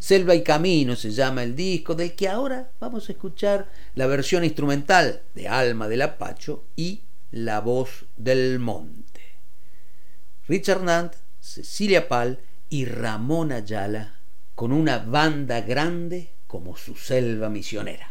Selva 0.01 0.35
y 0.35 0.43
Camino 0.43 0.97
se 0.97 1.13
llama 1.13 1.45
el 1.45 1.55
disco, 1.55 1.95
del 1.95 2.17
que 2.17 2.29
ahora 2.29 2.73
vamos 2.81 3.09
a 3.09 3.13
escuchar 3.13 3.71
la 3.95 4.07
versión 4.07 4.43
instrumental 4.43 5.23
de 5.37 5.47
Alma 5.47 5.87
del 5.87 6.03
Apacho 6.03 6.65
y 6.75 7.03
La 7.33 7.61
Voz 7.61 8.07
del 8.17 8.59
Monte. 8.59 9.21
Richard 10.49 10.83
Nant, 10.83 11.15
Cecilia 11.39 12.09
Pal 12.09 12.41
y 12.69 12.87
Ramón 12.87 13.53
Ayala 13.53 14.17
con 14.57 14.73
una 14.73 14.99
banda 14.99 15.61
grande 15.61 16.33
como 16.49 16.77
su 16.77 16.97
selva 16.97 17.49
misionera. 17.49 18.11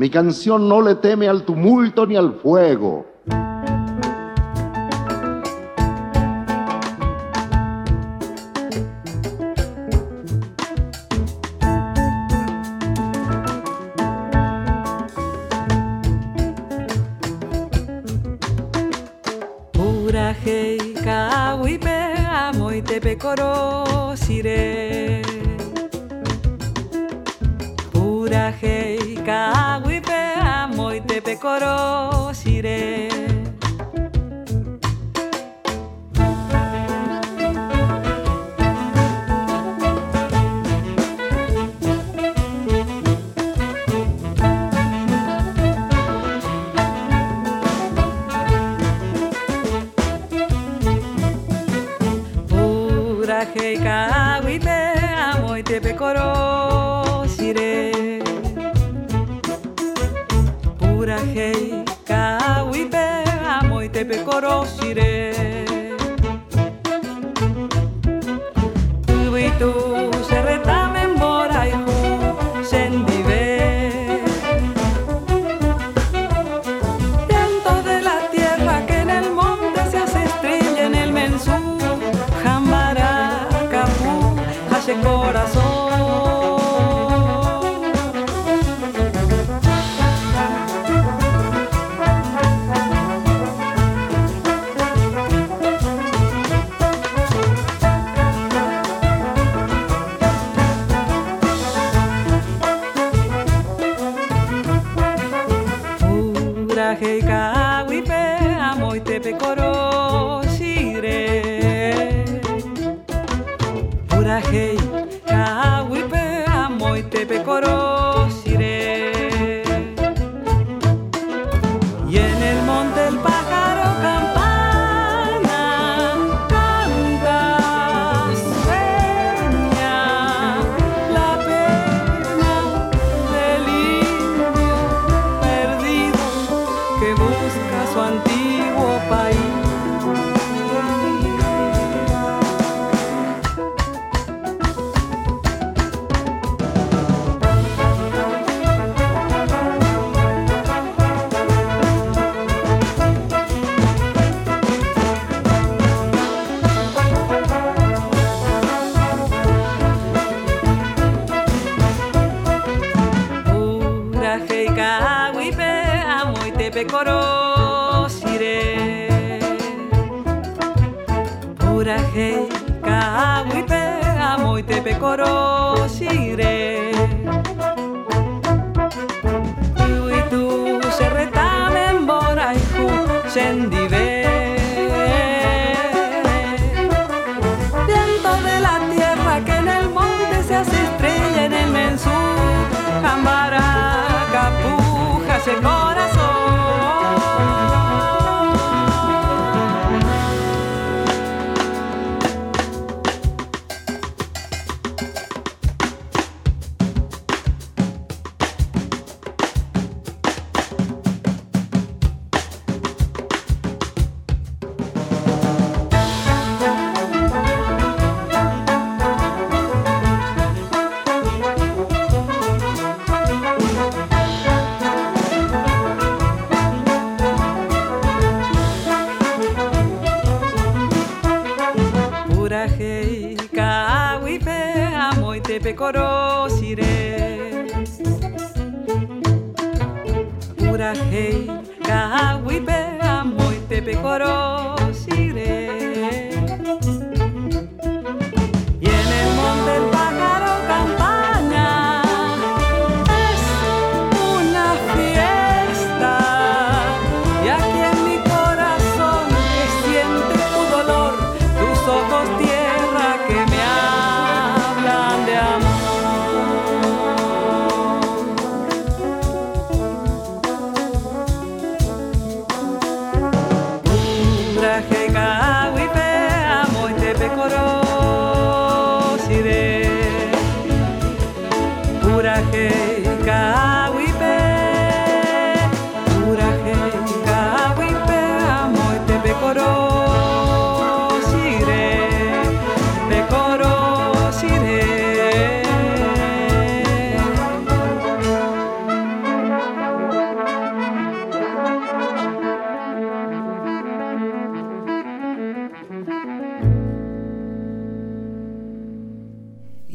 Mi 0.00 0.08
canción 0.08 0.66
no 0.66 0.80
le 0.80 0.94
teme 0.94 1.28
al 1.28 1.42
tumulto 1.42 2.06
ni 2.06 2.16
al 2.16 2.32
fuego. 2.32 3.04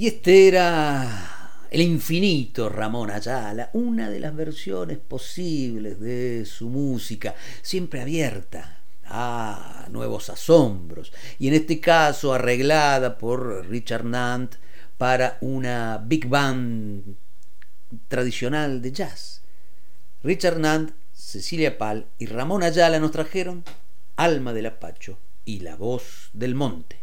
Y 0.05 0.09
este 0.09 0.47
era 0.47 1.65
el 1.71 1.81
infinito 1.81 2.69
Ramón 2.69 3.09
Ayala, 3.09 3.71
una 3.73 4.07
de 4.07 4.19
las 4.19 4.35
versiones 4.35 4.99
posibles 4.99 5.99
de 5.99 6.45
su 6.45 6.69
música, 6.69 7.33
siempre 7.63 8.01
abierta 8.01 8.81
a 9.05 9.87
nuevos 9.89 10.29
asombros, 10.29 11.11
y 11.39 11.47
en 11.47 11.55
este 11.55 11.79
caso 11.79 12.35
arreglada 12.35 13.17
por 13.17 13.67
Richard 13.67 14.05
Nant 14.05 14.57
para 14.99 15.39
una 15.41 15.97
big 16.05 16.27
band 16.27 17.15
tradicional 18.07 18.83
de 18.83 18.91
jazz. 18.91 19.41
Richard 20.21 20.59
Nant, 20.59 20.91
Cecilia 21.13 21.79
Pal 21.79 22.05
y 22.19 22.27
Ramón 22.27 22.61
Ayala 22.61 22.99
nos 22.99 23.09
trajeron 23.09 23.63
Alma 24.17 24.53
del 24.53 24.67
Apacho 24.67 25.17
y 25.45 25.61
La 25.61 25.75
Voz 25.75 26.29
del 26.33 26.53
Monte. 26.53 26.99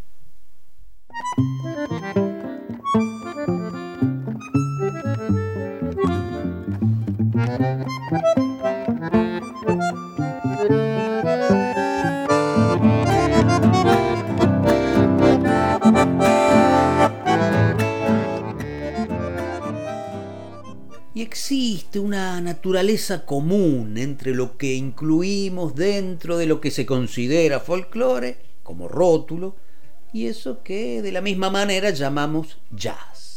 Y 21.15 21.21
existe 21.21 21.99
una 21.99 22.41
naturaleza 22.41 23.27
común 23.27 23.99
entre 23.99 24.35
lo 24.35 24.57
que 24.57 24.75
incluimos 24.75 25.75
dentro 25.75 26.39
de 26.39 26.47
lo 26.47 26.61
que 26.61 26.71
se 26.71 26.87
considera 26.87 27.61
folclore 27.61 28.39
como 28.63 28.89
rótulo 28.89 29.57
y 30.13 30.27
eso 30.27 30.63
que 30.63 31.03
de 31.03 31.13
la 31.13 31.21
misma 31.21 31.51
manera 31.51 31.91
llamamos 31.91 32.59
jazz. 32.71 33.32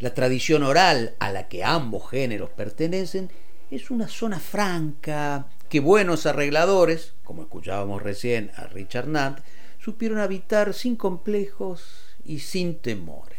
La 0.00 0.14
tradición 0.14 0.62
oral 0.62 1.14
a 1.18 1.30
la 1.30 1.48
que 1.48 1.62
ambos 1.62 2.08
géneros 2.08 2.48
pertenecen 2.48 3.30
es 3.70 3.90
una 3.90 4.08
zona 4.08 4.40
franca 4.40 5.46
que 5.68 5.80
buenos 5.80 6.24
arregladores, 6.24 7.12
como 7.22 7.42
escuchábamos 7.42 8.02
recién 8.02 8.50
a 8.56 8.66
Richard 8.66 9.08
Nant, 9.08 9.40
supieron 9.78 10.18
habitar 10.18 10.72
sin 10.72 10.96
complejos 10.96 11.82
y 12.24 12.38
sin 12.38 12.76
temores. 12.76 13.38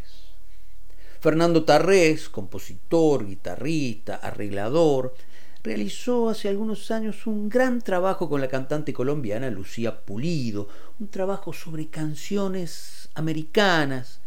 Fernando 1.19 1.65
Tarrés, 1.65 2.29
compositor, 2.29 3.25
guitarrista, 3.25 4.15
arreglador, 4.15 5.15
realizó 5.63 6.29
hace 6.29 6.47
algunos 6.47 6.91
años 6.91 7.25
un 7.25 7.49
gran 7.49 7.81
trabajo 7.81 8.29
con 8.29 8.39
la 8.39 8.47
cantante 8.47 8.93
colombiana 8.93 9.49
Lucía 9.49 10.01
Pulido, 10.01 10.67
un 10.99 11.09
trabajo 11.09 11.53
sobre 11.53 11.87
canciones 11.87 13.09
americanas, 13.15 14.20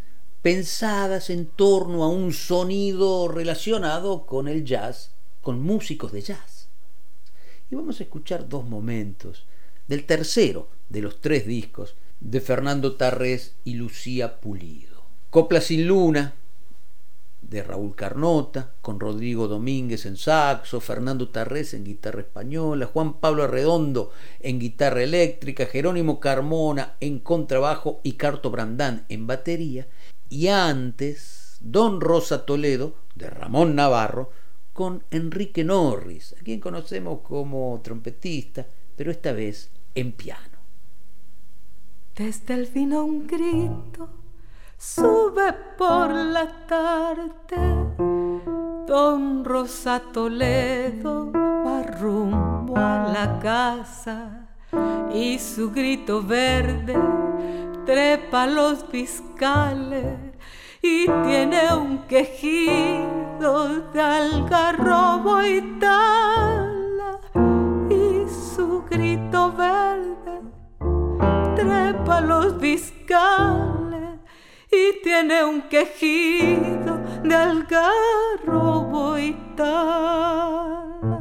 pensadas 0.44 1.30
en 1.30 1.46
torno 1.46 2.04
a 2.04 2.08
un 2.08 2.34
sonido 2.34 3.28
relacionado 3.28 4.26
con 4.26 4.46
el 4.46 4.62
jazz, 4.62 5.12
con 5.40 5.62
músicos 5.62 6.12
de 6.12 6.20
jazz. 6.20 6.68
Y 7.70 7.76
vamos 7.76 7.98
a 7.98 8.02
escuchar 8.02 8.46
dos 8.46 8.68
momentos 8.68 9.46
del 9.88 10.04
tercero 10.04 10.68
de 10.90 11.00
los 11.00 11.22
tres 11.22 11.46
discos 11.46 11.96
de 12.20 12.42
Fernando 12.42 12.94
Tarrés 12.96 13.54
y 13.64 13.72
Lucía 13.72 14.38
Pulido. 14.38 15.04
Copla 15.30 15.62
sin 15.62 15.86
luna, 15.86 16.34
de 17.40 17.62
Raúl 17.62 17.94
Carnota, 17.94 18.72
con 18.80 19.00
Rodrigo 19.00 19.48
Domínguez 19.48 20.06
en 20.06 20.16
saxo, 20.16 20.80
Fernando 20.80 21.28
Tarrés 21.28 21.74
en 21.74 21.84
guitarra 21.84 22.20
española, 22.20 22.86
Juan 22.86 23.14
Pablo 23.14 23.44
Arredondo 23.44 24.10
en 24.40 24.58
guitarra 24.58 25.02
eléctrica, 25.02 25.66
Jerónimo 25.66 26.20
Carmona 26.20 26.96
en 27.00 27.18
contrabajo 27.18 28.00
y 28.02 28.12
Carto 28.12 28.50
Brandán 28.50 29.04
en 29.08 29.26
batería, 29.26 29.86
y 30.34 30.48
antes 30.48 31.58
Don 31.60 32.00
Rosa 32.00 32.44
Toledo 32.44 32.94
de 33.14 33.30
Ramón 33.30 33.76
Navarro 33.76 34.30
con 34.72 35.04
Enrique 35.12 35.62
Norris, 35.62 36.34
a 36.38 36.42
quien 36.42 36.58
conocemos 36.58 37.20
como 37.20 37.80
trompetista, 37.84 38.66
pero 38.96 39.12
esta 39.12 39.30
vez 39.32 39.70
en 39.94 40.10
piano. 40.10 40.58
Desde 42.16 42.54
el 42.54 42.66
vino 42.66 43.04
un 43.04 43.28
grito 43.28 44.08
sube 44.76 45.52
por 45.78 46.10
la 46.10 46.66
tarde. 46.66 47.94
Don 48.88 49.44
Rosa 49.44 50.02
Toledo 50.12 51.30
va 51.30 51.82
rumbo 51.84 52.76
a 52.76 53.08
la 53.08 53.38
casa 53.38 54.48
y 55.14 55.38
su 55.38 55.70
grito 55.70 56.24
verde 56.24 56.96
trepa 57.84 58.46
los 58.46 58.84
fiscales 58.90 60.18
y 60.80 61.06
tiene 61.06 61.74
un 61.74 61.98
quejido 62.06 63.90
de 63.92 64.00
algarrobo 64.00 65.42
y 65.42 65.78
tala 65.78 67.18
y 67.90 68.28
su 68.28 68.84
grito 68.90 69.52
verde 69.52 70.40
trepa 71.56 72.20
los 72.20 72.60
fiscales 72.60 74.18
y 74.70 75.02
tiene 75.02 75.44
un 75.44 75.62
quejido 75.62 76.98
de 77.22 77.34
algarrobo 77.34 79.18
y 79.18 79.32
tal. 79.56 81.13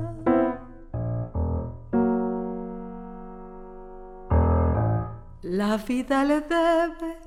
La 5.43 5.75
vida 5.75 6.23
le 6.23 6.39
debe 6.39 7.17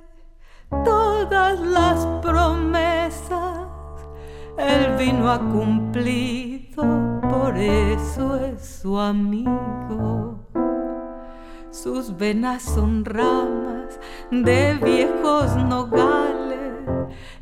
todas 0.87 1.61
las 1.61 2.07
promesas, 2.23 3.69
el 4.57 4.97
vino 4.97 5.31
ha 5.31 5.39
cumplido, 5.39 7.21
por 7.29 7.59
eso 7.59 8.37
es 8.37 8.81
su 8.81 8.99
amigo. 8.99 10.49
Sus 11.71 12.17
venas 12.17 12.63
son 12.63 13.05
ramas 13.05 14.01
de 14.31 14.79
viejos 14.83 15.55
nogales 15.57 16.73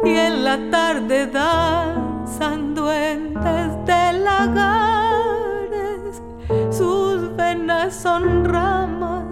y 0.04 0.08
en 0.08 0.42
la 0.42 0.58
tarde 0.72 1.28
danzan 1.28 2.74
duendes 2.74 3.86
de 3.86 4.12
lagares. 4.24 5.40
Sus 6.76 7.36
venas 7.36 7.94
son 7.94 8.44
ramas 8.44 9.23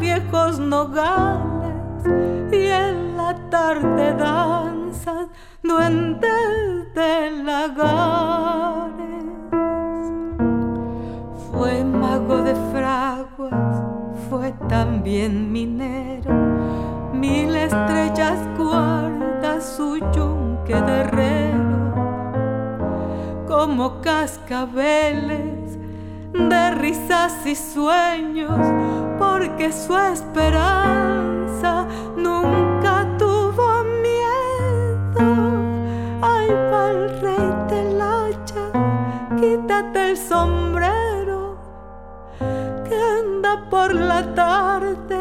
viejos 0.00 0.58
nogales 0.58 2.02
y 2.50 2.66
en 2.66 3.16
la 3.16 3.34
tarde 3.50 4.14
danzan 4.14 5.28
duendes 5.62 6.94
de 6.94 7.30
lagares. 7.44 8.96
Fue 11.52 11.84
mago 11.84 12.38
de 12.42 12.54
fraguas, 12.72 13.82
fue 14.30 14.52
también 14.68 15.52
minero. 15.52 16.32
Mil 17.12 17.54
estrellas 17.54 18.38
guarda 18.56 19.60
su 19.60 19.98
yunque 20.14 20.80
de 20.80 21.00
herrero, 21.00 21.94
como 23.46 24.00
cascabeles 24.00 25.59
de 26.48 26.70
risas 26.72 27.34
y 27.44 27.54
sueños, 27.54 28.60
porque 29.18 29.72
su 29.72 29.96
esperanza 29.96 31.86
nunca 32.16 33.06
tuvo 33.18 33.84
miedo. 34.02 35.20
Ay, 36.22 36.48
va 36.72 36.90
el 36.90 37.20
rey 37.20 37.52
del 37.68 38.00
hacha, 38.00 38.64
quítate 39.38 40.10
el 40.10 40.16
sombrero 40.16 40.70
por 43.70 43.94
la 43.94 44.34
tarde, 44.34 45.19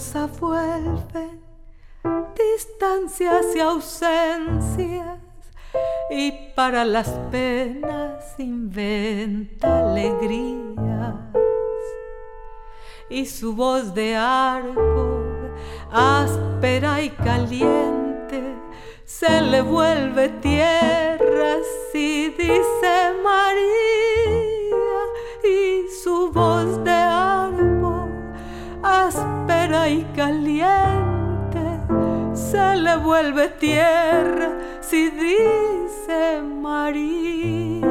Rosa 0.00 0.30
distancias 2.34 3.54
y 3.54 3.60
ausencias 3.60 5.18
y 6.08 6.32
para 6.56 6.86
las 6.86 7.10
penas 7.30 8.24
inventa 8.38 9.90
alegrías. 9.90 11.16
Y 13.10 13.26
su 13.26 13.54
voz 13.54 13.92
de 13.92 14.16
árbol 14.16 15.52
áspera 15.92 17.02
y 17.02 17.10
caliente 17.10 18.54
se 19.04 19.42
le 19.42 19.60
vuelve 19.60 20.30
tierra 20.40 21.56
si 21.92 22.30
dice 22.30 23.09
se 33.10 33.22
le 33.22 33.32
vuelve 33.32 33.48
tierra 33.58 34.50
si 34.80 35.10
dice 35.10 36.42
María. 36.42 37.86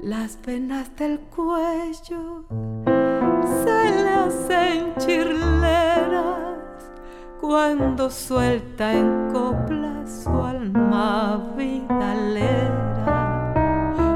Las 0.00 0.38
venas 0.44 0.96
del 0.96 1.20
cuello 1.20 2.44
se 3.64 4.02
le 4.02 4.10
hacen 4.10 4.94
chirleras 4.98 6.58
cuando 7.40 8.10
suelta 8.10 8.92
en 8.92 9.30
copla 9.32 10.04
su 10.06 10.30
alma 10.30 11.52
vidalera 11.56 13.04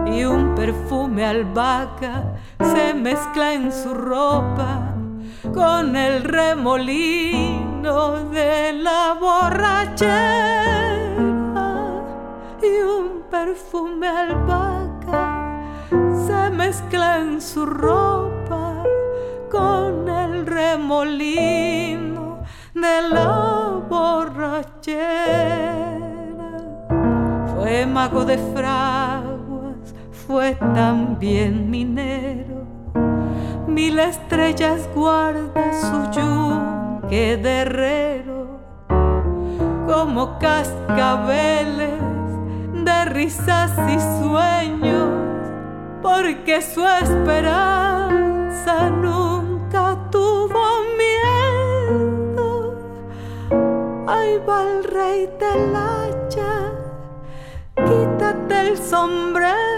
y 0.07 0.25
un 0.25 0.55
perfume 0.55 1.25
albahaca 1.25 2.25
se 2.59 2.95
mezcla 2.95 3.53
en 3.55 3.71
su 3.73 3.95
ropa 3.95 4.84
con 5.55 5.95
el 5.95 6.25
remolino 6.25 7.55
de 8.31 8.73
la 8.73 9.17
borrachera 9.21 10.75
y 12.61 12.83
un 12.83 13.23
perfume 13.31 14.09
albahaca 14.09 15.63
se 16.27 16.51
mezcla 16.51 17.19
en 17.21 17.41
su 17.41 17.65
ropa 17.65 18.83
con 19.51 20.09
el 20.09 20.45
remolino 20.45 22.41
de 22.75 23.09
la 23.09 23.81
borrachera. 23.89 25.05
Fue 27.55 27.87
mago 27.87 28.25
de 28.25 28.39
fraguas, 28.39 29.95
fue 30.27 30.57
también 30.75 31.71
minero. 31.71 32.74
Mil 33.67 33.99
estrellas 33.99 34.89
guarda 34.95 35.73
su 35.73 36.11
yunque 36.13 37.37
de 37.37 37.61
herrero, 37.61 38.61
como 39.87 40.39
cascabeles 40.39 42.01
de 42.73 43.05
risas 43.07 43.73
y 43.89 43.99
sueños, 44.23 45.09
porque 46.03 46.63
su 46.63 46.87
esperanza 46.87 48.91
nunca 48.91 49.97
tuvo 50.11 50.45
ahí 54.07 54.39
va 54.49 54.63
el 54.63 54.85
rey 54.85 55.27
del 55.39 55.75
hacha, 55.75 56.73
quítate 57.75 58.69
el 58.69 58.79
sombrero 58.79 59.74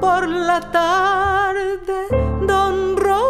por 0.00 0.28
la 0.28 0.60
tarde, 0.70 2.00
don 2.46 2.96
Rosa 2.96 3.20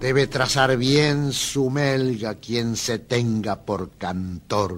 Debe 0.00 0.26
trazar 0.26 0.76
bien 0.76 1.32
su 1.32 1.68
melga 1.70 2.36
quien 2.36 2.76
se 2.76 2.98
tenga 2.98 3.56
por 3.56 3.90
cantor. 3.98 4.76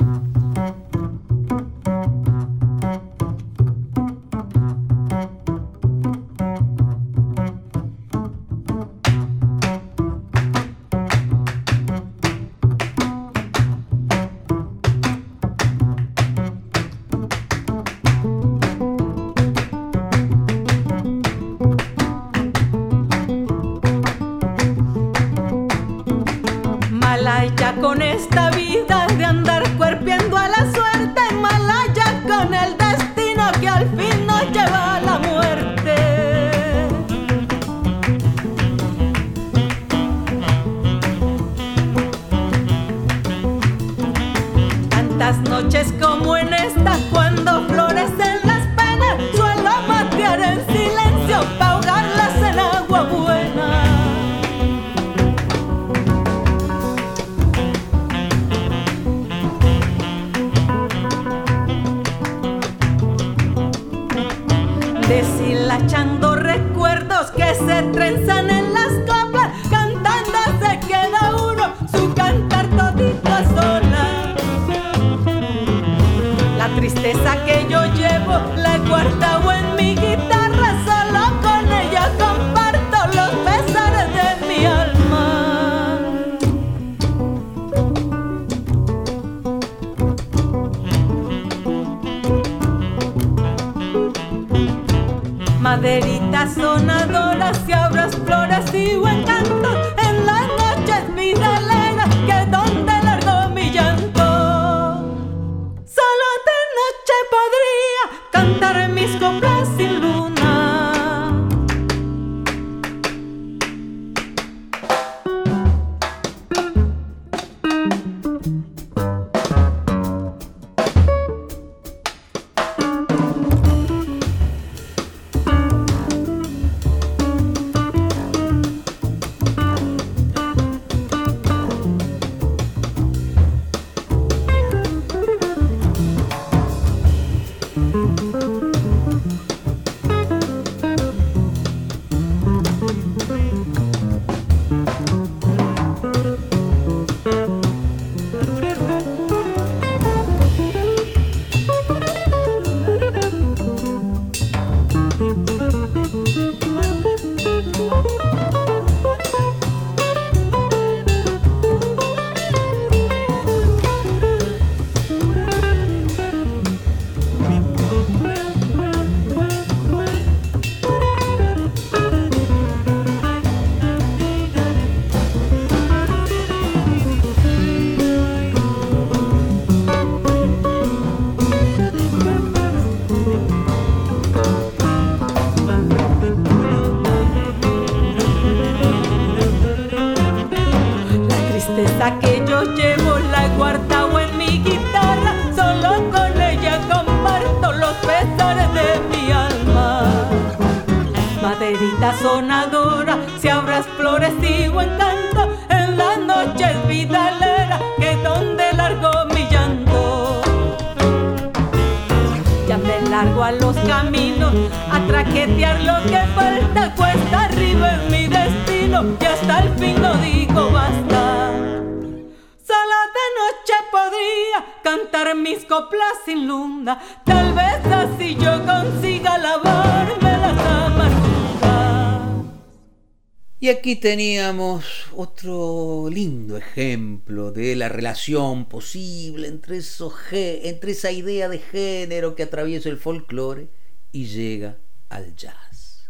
Aquí 233.90 233.98
teníamos 233.98 234.84
otro 235.16 236.08
lindo 236.08 236.56
ejemplo 236.56 237.50
de 237.50 237.74
la 237.74 237.88
relación 237.88 238.66
posible 238.66 239.48
entre, 239.48 239.78
eso, 239.78 240.14
entre 240.30 240.92
esa 240.92 241.10
idea 241.10 241.48
de 241.48 241.58
género 241.58 242.36
que 242.36 242.44
atraviesa 242.44 242.88
el 242.88 242.98
folclore 242.98 243.68
y 244.12 244.26
llega 244.26 244.76
al 245.08 245.34
jazz. 245.34 246.08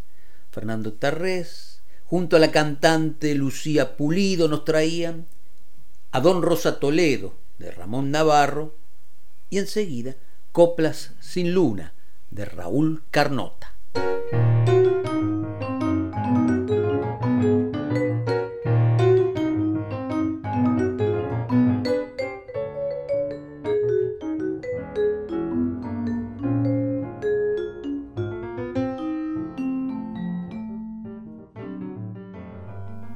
Fernando 0.51 0.93
Tarrés, 0.93 1.81
junto 2.05 2.37
a 2.37 2.39
la 2.39 2.51
cantante 2.51 3.35
Lucía 3.35 3.97
Pulido, 3.97 4.47
nos 4.47 4.67
traían 4.67 5.27
a 6.11 6.21
Don 6.21 6.43
Rosa 6.43 6.81
Toledo, 6.81 7.33
de 7.59 7.71
Ramón 7.71 8.11
Navarro, 8.11 8.77
y 9.49 9.57
enseguida 9.57 10.17
Coplas 10.53 11.13
sin 11.19 11.55
Luna, 11.55 11.95
de 12.31 12.45
Raúl 12.45 13.05
Carnota. 13.11 13.75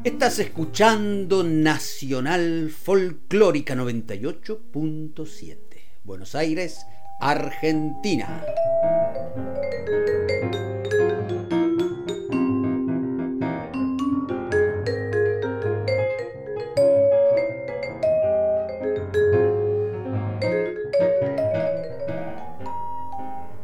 Estás 0.04 0.38
escuchando 0.38 1.42
Nacional 1.42 2.68
Folclórica 2.68 3.74
98.7, 3.74 5.56
Buenos 6.04 6.34
Aires, 6.34 6.84
Argentina. 7.20 8.44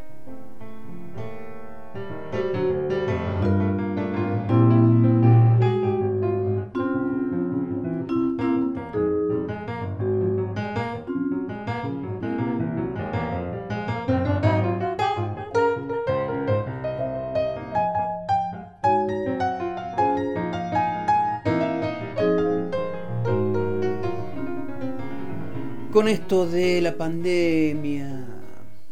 Con 25.99 26.07
esto 26.07 26.47
de 26.47 26.81
la 26.81 26.97
pandemia, 26.97 28.25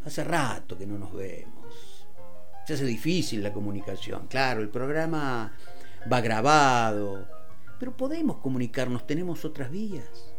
hace 0.05 0.25
rato 0.25 0.77
que 0.77 0.89
no 0.89 0.99
nos 0.99 1.15
vemos. 1.15 2.05
Se 2.67 2.75
hace 2.75 2.85
difícil 2.85 3.45
la 3.45 3.53
comunicación. 3.53 4.27
Claro, 4.27 4.61
el 4.61 4.71
programa 4.71 5.53
va 6.13 6.21
grabado, 6.21 7.29
pero 7.79 7.97
podemos 7.97 8.39
comunicarnos, 8.39 9.07
tenemos 9.07 9.45
otras 9.45 9.71
vías. 9.71 10.35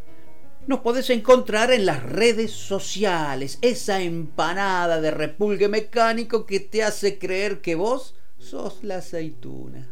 Nos 0.68 0.82
podés 0.82 1.10
encontrar 1.10 1.72
en 1.72 1.86
las 1.86 2.04
redes 2.04 2.52
sociales, 2.52 3.60
esa 3.62 4.02
empanada 4.02 5.00
de 5.00 5.12
repulgue 5.12 5.70
mecánico 5.70 6.46
que 6.46 6.60
te 6.60 6.84
hace 6.84 7.18
creer 7.18 7.62
que 7.62 7.76
vos 7.76 8.14
sos 8.40 8.84
la 8.84 8.98
aceituna. 8.98 9.88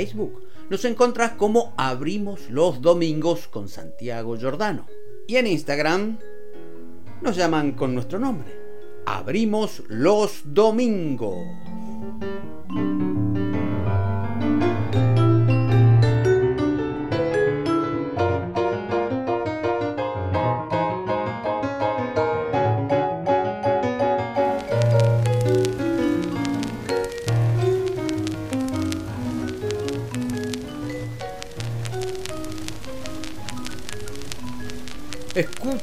Facebook. 0.00 0.42
Nos 0.70 0.84
encontrás 0.86 1.32
como 1.32 1.74
Abrimos 1.76 2.48
los 2.48 2.80
Domingos 2.80 3.48
con 3.48 3.68
Santiago 3.68 4.38
Giordano. 4.38 4.86
Y 5.26 5.36
en 5.36 5.46
Instagram 5.46 6.18
nos 7.20 7.36
llaman 7.36 7.72
con 7.72 7.94
nuestro 7.94 8.18
nombre. 8.18 8.48
Abrimos 9.04 9.82
los 9.88 10.40
Domingos. 10.46 11.36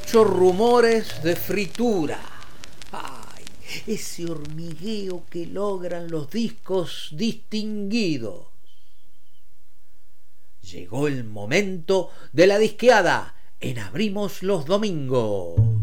Escucho 0.08 0.24
rumores 0.24 1.22
de 1.22 1.36
fritura. 1.36 2.18
Ay, 2.92 3.44
ese 3.86 4.24
hormigueo 4.24 5.24
que 5.28 5.44
logran 5.44 6.10
los 6.10 6.30
discos 6.30 7.10
distinguidos. 7.12 8.46
Llegó 10.62 11.08
el 11.08 11.24
momento 11.24 12.08
de 12.32 12.46
la 12.46 12.56
disqueada 12.56 13.34
en 13.60 13.80
Abrimos 13.80 14.42
los 14.42 14.64
Domingos. 14.64 15.77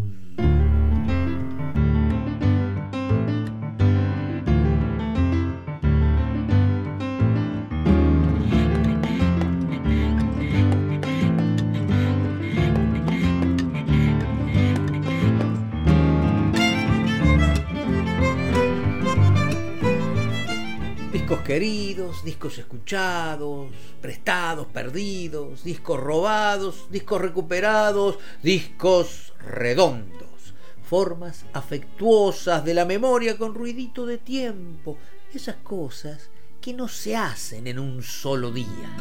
Escuchados, 22.86 23.72
prestados, 24.00 24.68
perdidos, 24.68 25.64
discos 25.64 26.00
robados, 26.00 26.86
discos 26.92 27.20
recuperados, 27.20 28.20
discos 28.44 29.34
redondos, 29.40 30.54
formas 30.88 31.46
afectuosas 31.54 32.64
de 32.64 32.76
la 32.76 32.86
memoria 32.86 33.40
con 33.40 33.56
ruidito 33.56 34.06
de 34.06 34.20
tiempo, 34.20 35.00
esas 35.34 35.56
cosas 35.56 36.30
que 36.62 36.74
no 36.74 36.88
se 36.88 37.16
hacen 37.16 37.66
en 37.66 37.80
un 37.80 38.04
solo 38.04 38.52
día. 38.52 38.92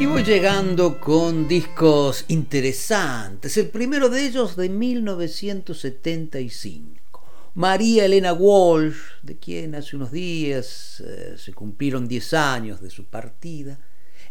Y 0.00 0.06
voy 0.06 0.24
llegando 0.24 0.98
con 0.98 1.46
discos 1.46 2.24
interesantes. 2.28 3.58
El 3.58 3.68
primero 3.68 4.08
de 4.08 4.24
ellos 4.24 4.56
de 4.56 4.70
1975. 4.70 7.22
María 7.52 8.06
Elena 8.06 8.32
Walsh, 8.32 8.96
de 9.22 9.36
quien 9.36 9.74
hace 9.74 9.96
unos 9.96 10.10
días 10.10 11.02
eh, 11.06 11.34
se 11.36 11.52
cumplieron 11.52 12.08
10 12.08 12.32
años 12.32 12.80
de 12.80 12.88
su 12.88 13.04
partida, 13.04 13.78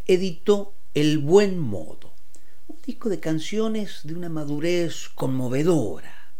editó 0.08 0.74
El 0.96 1.20
Buen 1.20 1.60
Modo, 1.60 2.16
un 2.68 2.78
disco 2.84 3.10
de 3.10 3.20
canciones 3.20 4.00
de 4.06 4.16
una 4.16 4.30
madurez 4.30 5.08
conmovedora, 5.14 6.34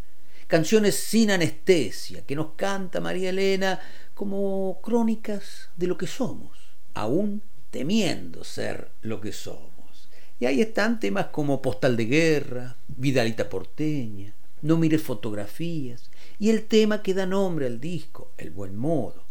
canciones 0.48 0.96
sin 0.96 1.30
anestesia 1.30 2.26
que 2.26 2.34
nos 2.34 2.54
canta 2.56 3.00
María 3.00 3.30
Elena 3.30 3.78
como 4.12 4.80
crónicas 4.82 5.68
de 5.76 5.86
lo 5.86 5.96
que 5.96 6.08
somos, 6.08 6.58
aún 6.94 7.42
temiendo 7.70 8.44
ser 8.44 8.90
lo 9.02 9.20
que 9.20 9.32
somos. 9.32 10.08
Y 10.38 10.46
ahí 10.46 10.60
están 10.60 11.00
temas 11.00 11.26
como 11.26 11.60
Postal 11.60 11.96
de 11.96 12.06
Guerra, 12.06 12.76
Vidalita 12.88 13.48
Porteña, 13.48 14.34
No 14.62 14.76
mires 14.76 15.02
fotografías, 15.02 16.10
y 16.38 16.50
el 16.50 16.64
tema 16.64 17.02
que 17.02 17.14
da 17.14 17.26
nombre 17.26 17.66
al 17.66 17.80
disco, 17.80 18.32
El 18.38 18.50
Buen 18.50 18.76
Modo. 18.76 19.24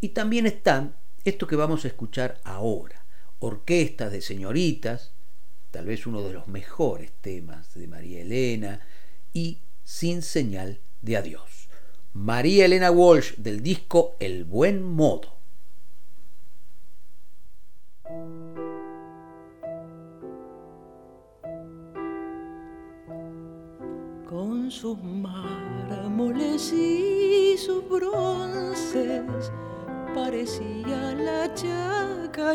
Y 0.00 0.10
también 0.10 0.46
están 0.46 0.94
esto 1.24 1.46
que 1.46 1.56
vamos 1.56 1.84
a 1.84 1.88
escuchar 1.88 2.40
ahora, 2.44 3.04
Orquestas 3.38 4.12
de 4.12 4.20
Señoritas, 4.20 5.12
tal 5.70 5.86
vez 5.86 6.06
uno 6.06 6.22
de 6.22 6.32
los 6.32 6.48
mejores 6.48 7.12
temas 7.20 7.74
de 7.74 7.86
María 7.86 8.22
Elena, 8.22 8.80
y 9.32 9.58
Sin 9.84 10.22
Señal 10.22 10.80
de 11.02 11.16
Adiós. 11.16 11.68
María 12.12 12.64
Elena 12.64 12.90
Walsh 12.90 13.34
del 13.36 13.62
disco 13.62 14.16
El 14.18 14.44
Buen 14.44 14.82
Modo. 14.82 15.35
Con 24.28 24.70
sus 24.70 24.96
mármoles 25.02 26.72
y 26.72 27.56
sus 27.58 27.88
bronces 27.88 29.50
parecía 30.14 31.14
la 31.14 31.52
chacarita 31.54 32.46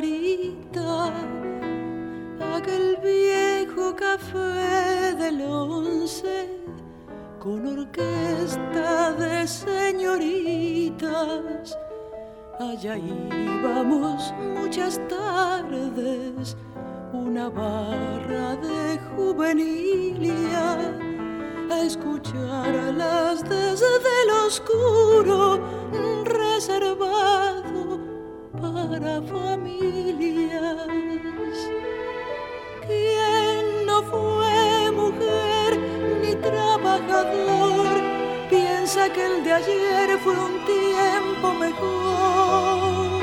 aquel 2.55 2.97
viejo 3.03 3.93
café 3.93 5.13
del 5.17 5.41
once 5.41 6.49
con 7.39 7.67
orquesta 7.67 9.11
de 9.13 9.45
señoritas 9.45 11.01
allá 12.61 12.95
íbamos 12.97 14.33
muchas 14.55 14.99
tardes 15.09 16.55
una 17.11 17.49
barra 17.49 18.55
de 18.55 18.99
juvenilia 19.15 20.77
a 21.71 21.79
escucharlas 21.81 23.43
desde 23.49 23.85
el 24.23 24.29
oscuro 24.45 25.59
reservado 26.23 27.99
para 28.61 29.21
familias. 29.23 30.87
¿Quién 32.85 33.85
no 33.85 34.03
fue 34.03 34.91
mujer 34.91 35.79
ni 36.21 36.35
trabajador? 36.35 37.80
Piensa 38.93 39.13
que 39.13 39.25
el 39.25 39.41
de 39.45 39.53
ayer 39.53 40.19
fue 40.19 40.33
un 40.33 40.65
tiempo 40.65 41.53
mejor. 41.53 43.21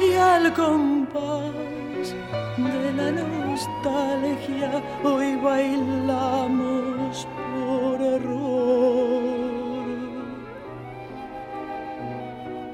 Y 0.00 0.14
al 0.14 0.54
compás 0.54 2.14
de 2.56 2.92
la 2.94 3.10
nostalgia 3.10 4.82
hoy 5.04 5.36
bailamos 5.36 7.28
por 7.52 8.00
error. 8.00 9.26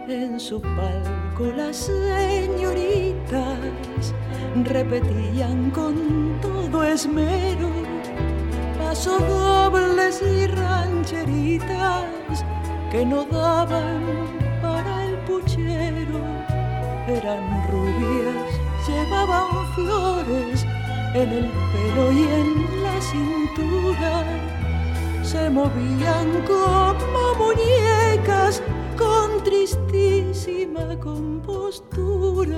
En 0.06 0.38
su 0.38 0.62
palco 0.62 1.44
las 1.56 1.76
señoritas 1.76 3.58
repetían 4.64 5.72
con 5.72 6.38
todo 6.40 6.84
esmero 6.84 7.81
dobles 9.10 10.22
y 10.22 10.46
rancheritas 10.46 12.44
que 12.90 13.04
no 13.04 13.24
daban 13.24 14.02
para 14.60 15.04
el 15.04 15.16
puchero. 15.26 16.20
Eran 17.08 17.68
rubias, 17.70 18.46
llevaban 18.86 19.66
flores 19.74 20.64
en 21.14 21.28
el 21.32 21.50
pelo 21.72 22.12
y 22.12 22.22
en 22.22 22.82
la 22.82 23.00
cintura. 23.00 24.24
Se 25.22 25.50
movían 25.50 26.42
como 26.46 27.34
muñecas 27.38 28.62
con 28.96 29.42
tristísima 29.42 30.98
compostura. 31.00 32.52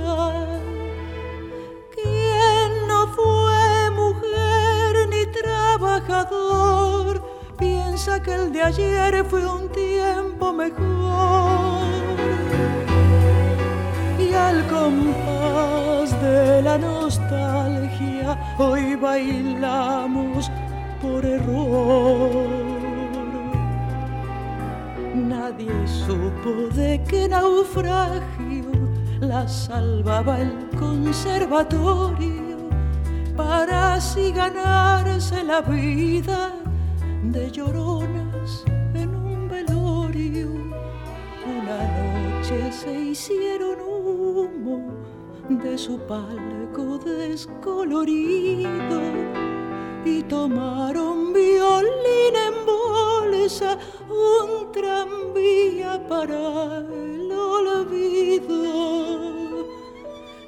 Trabajador? 5.78 7.22
Piensa 7.58 8.20
que 8.22 8.34
el 8.34 8.52
de 8.52 8.62
ayer 8.62 9.24
fue 9.24 9.46
un 9.46 9.68
tiempo 9.70 10.52
mejor. 10.52 11.84
Y 14.18 14.32
al 14.34 14.66
compás 14.66 16.20
de 16.20 16.62
la 16.62 16.78
nostalgia 16.78 18.38
hoy 18.58 18.94
bailamos 18.96 20.50
por 21.00 21.24
error. 21.24 22.48
Nadie 25.14 25.72
supo 25.86 26.74
de 26.74 27.00
qué 27.08 27.28
naufragio 27.28 28.70
la 29.20 29.46
salvaba 29.48 30.40
el 30.40 30.68
conservatorio 30.78 32.43
para 33.36 33.94
así 33.94 34.32
ganarse 34.32 35.42
la 35.42 35.60
vida 35.60 36.52
de 37.22 37.50
lloronas 37.50 38.64
en 38.94 39.14
un 39.14 39.48
velorio. 39.48 40.48
Una 41.46 41.78
noche 41.98 42.72
se 42.72 42.92
hicieron 42.92 43.78
humo 43.80 44.92
de 45.48 45.76
su 45.76 45.98
palco 45.98 46.98
descolorido 46.98 48.70
y 50.04 50.22
tomaron 50.22 51.32
violín 51.32 52.36
en 52.48 52.66
bolsa 52.66 53.78
un 54.08 54.70
tranvía 54.72 56.06
para 56.08 56.78
el 56.78 57.32
olvido. 57.32 58.54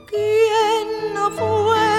¿Quién 0.07 1.15
no 1.15 1.31
fue 1.31 1.96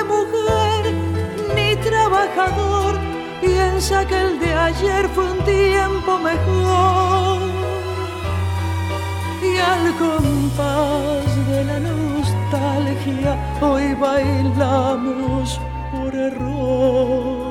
Piensa 3.41 4.05
que 4.05 4.19
el 4.19 4.39
de 4.39 4.53
ayer 4.53 5.07
fue 5.09 5.31
un 5.31 5.37
tiempo 5.45 6.17
mejor. 6.17 7.39
Y 9.41 9.57
al 9.57 9.95
compás 9.97 11.47
de 11.47 11.63
la 11.63 11.79
nostalgia 11.79 13.37
hoy 13.61 13.93
bailamos 13.93 15.59
por 15.91 16.15
error. 16.15 17.46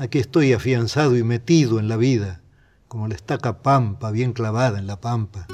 Aquí 0.00 0.18
estoy 0.18 0.54
afianzado 0.54 1.14
y 1.18 1.22
metido 1.22 1.78
en 1.78 1.86
la 1.86 1.98
vida, 1.98 2.40
como 2.88 3.06
la 3.06 3.14
estaca 3.14 3.60
pampa 3.60 4.10
bien 4.10 4.32
clavada 4.32 4.78
en 4.78 4.86
la 4.86 4.98
pampa. 4.98 5.46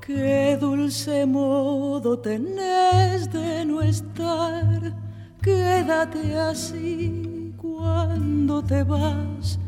Qué 0.00 0.58
dulce 0.60 1.26
modo 1.26 2.18
tenés 2.18 3.32
de 3.32 3.64
no 3.64 3.82
estar, 3.82 4.96
quédate 5.40 6.36
así 6.40 7.33
cuando 7.64 8.62
te 8.62 8.82
vas, 8.82 9.58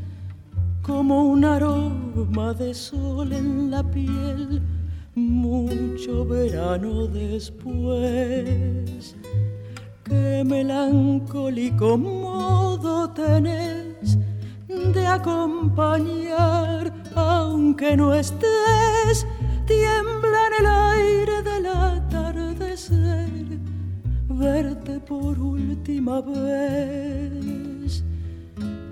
como 0.82 1.24
un 1.24 1.44
aroma 1.44 2.52
de 2.52 2.74
sol 2.74 3.32
en 3.32 3.70
la 3.70 3.82
piel, 3.82 4.60
mucho 5.14 6.26
verano 6.26 7.06
después. 7.06 9.16
Qué 10.04 10.44
melancólico 10.44 11.96
modo 11.96 13.08
tenés 13.10 14.18
de 14.68 15.06
acompañar, 15.06 16.92
aunque 17.14 17.96
no 17.96 18.14
estés, 18.14 19.26
tiembla 19.66 20.48
en 20.48 20.54
el 20.60 20.66
aire 20.66 21.42
del 21.42 21.66
atardecer, 21.66 23.58
verte 24.28 25.00
por 25.00 25.38
última 25.38 26.20
vez, 26.20 27.75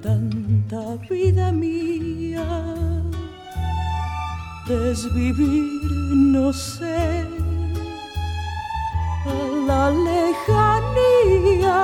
tanta 0.04 0.82
vida 1.08 1.50
mía, 1.50 2.44
desvivir 4.68 5.80
no 6.36 6.52
sé, 6.52 7.24
a 9.24 9.34
la 9.66 9.90
lejanía 10.08 11.78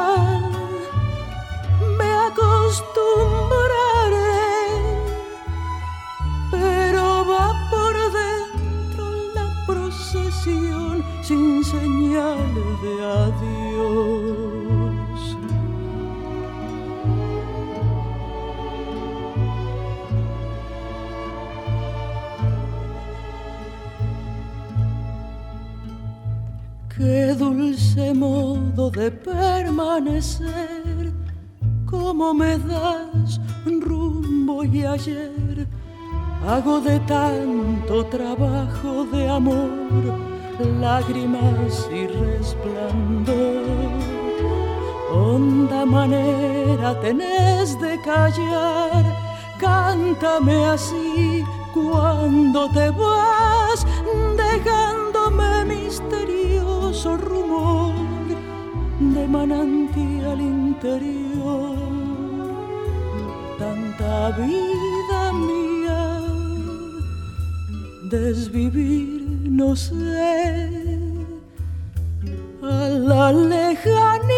lágrimas 40.81 41.89
y 41.93 42.07
resplandor. 42.07 43.37
Honda 45.13 45.85
manera 45.85 46.99
tenés 47.01 47.79
de 47.81 48.01
callar, 48.03 49.05
cántame 49.59 50.65
así 50.65 51.45
cuando 51.75 52.71
te 52.71 52.91
vas, 52.91 53.87
dejándome 54.37 55.65
misterioso 55.67 57.17
rumor 57.17 57.95
de 58.99 59.29
manantial 59.29 60.41
interior. 60.41 61.77
Tanta 63.59 64.31
vida 64.31 65.33
mía, 65.33 66.21
desvivir 68.05 69.21
no 69.51 69.77
sé, 69.77 70.10
la 73.85 74.30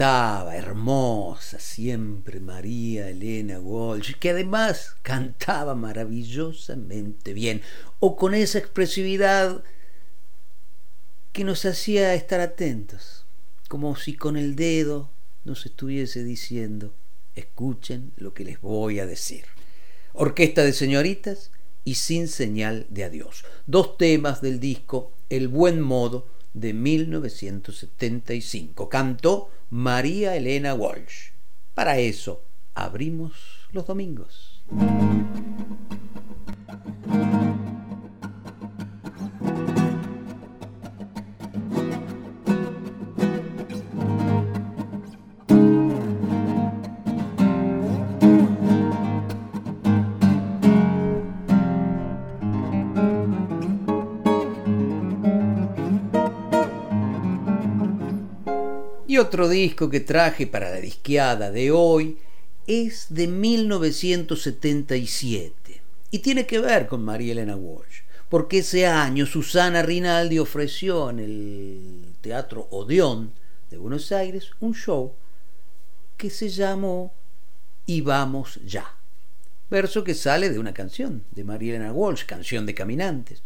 Estaba, 0.00 0.56
hermosa 0.56 1.58
siempre, 1.58 2.40
María 2.40 3.10
Elena 3.10 3.60
Walsh, 3.60 4.14
que 4.14 4.30
además 4.30 4.96
cantaba 5.02 5.74
maravillosamente 5.74 7.34
bien, 7.34 7.60
o 7.98 8.16
con 8.16 8.32
esa 8.32 8.56
expresividad 8.56 9.62
que 11.32 11.44
nos 11.44 11.66
hacía 11.66 12.14
estar 12.14 12.40
atentos, 12.40 13.26
como 13.68 13.94
si 13.94 14.16
con 14.16 14.38
el 14.38 14.56
dedo 14.56 15.10
nos 15.44 15.66
estuviese 15.66 16.24
diciendo, 16.24 16.94
escuchen 17.34 18.14
lo 18.16 18.32
que 18.32 18.44
les 18.44 18.58
voy 18.62 19.00
a 19.00 19.06
decir. 19.06 19.44
Orquesta 20.14 20.64
de 20.64 20.72
señoritas 20.72 21.50
y 21.84 21.96
sin 21.96 22.28
señal 22.28 22.86
de 22.88 23.04
adiós. 23.04 23.44
Dos 23.66 23.98
temas 23.98 24.40
del 24.40 24.60
disco 24.60 25.12
El 25.28 25.48
buen 25.48 25.82
modo 25.82 26.26
de 26.54 26.72
1975. 26.72 28.88
Cantó 28.88 29.50
María 29.70 30.34
Elena 30.34 30.74
Walsh. 30.74 31.30
Para 31.74 31.98
eso 31.98 32.42
abrimos 32.74 33.68
los 33.70 33.86
domingos. 33.86 34.64
Y 59.10 59.18
otro 59.18 59.48
disco 59.48 59.90
que 59.90 59.98
traje 59.98 60.46
para 60.46 60.70
la 60.70 60.76
disqueada 60.76 61.50
de 61.50 61.72
hoy 61.72 62.18
es 62.68 63.06
de 63.08 63.26
1977 63.26 65.82
y 66.12 66.20
tiene 66.20 66.46
que 66.46 66.60
ver 66.60 66.86
con 66.86 67.04
María 67.04 67.32
Elena 67.32 67.56
Walsh, 67.56 68.02
porque 68.28 68.58
ese 68.58 68.86
año 68.86 69.26
Susana 69.26 69.82
Rinaldi 69.82 70.38
ofreció 70.38 71.10
en 71.10 71.18
el 71.18 72.14
Teatro 72.20 72.68
Odeón 72.70 73.32
de 73.68 73.78
Buenos 73.78 74.12
Aires 74.12 74.52
un 74.60 74.76
show 74.76 75.12
que 76.16 76.30
se 76.30 76.48
llamó 76.48 77.12
Y 77.86 78.02
vamos 78.02 78.60
ya, 78.64 78.94
verso 79.70 80.04
que 80.04 80.14
sale 80.14 80.50
de 80.50 80.60
una 80.60 80.72
canción 80.72 81.24
de 81.32 81.42
María 81.42 81.74
Elena 81.74 81.92
Walsh, 81.92 82.26
canción 82.26 82.64
de 82.64 82.76
caminantes. 82.76 83.42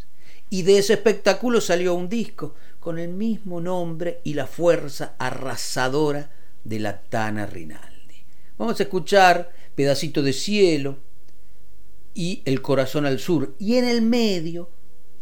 Y 0.50 0.62
de 0.62 0.78
ese 0.78 0.94
espectáculo 0.94 1.60
salió 1.60 1.94
un 1.94 2.08
disco 2.08 2.54
con 2.78 2.98
el 2.98 3.08
mismo 3.08 3.60
nombre 3.60 4.20
y 4.24 4.34
la 4.34 4.46
fuerza 4.46 5.14
arrasadora 5.18 6.30
de 6.64 6.78
la 6.78 7.00
Tana 7.02 7.46
Rinaldi. 7.46 8.24
Vamos 8.58 8.78
a 8.78 8.82
escuchar 8.84 9.52
Pedacito 9.74 10.22
de 10.22 10.32
Cielo 10.32 10.98
y 12.14 12.42
El 12.44 12.62
Corazón 12.62 13.06
al 13.06 13.18
Sur, 13.18 13.56
y 13.58 13.76
en 13.76 13.84
el 13.84 14.02
medio 14.02 14.70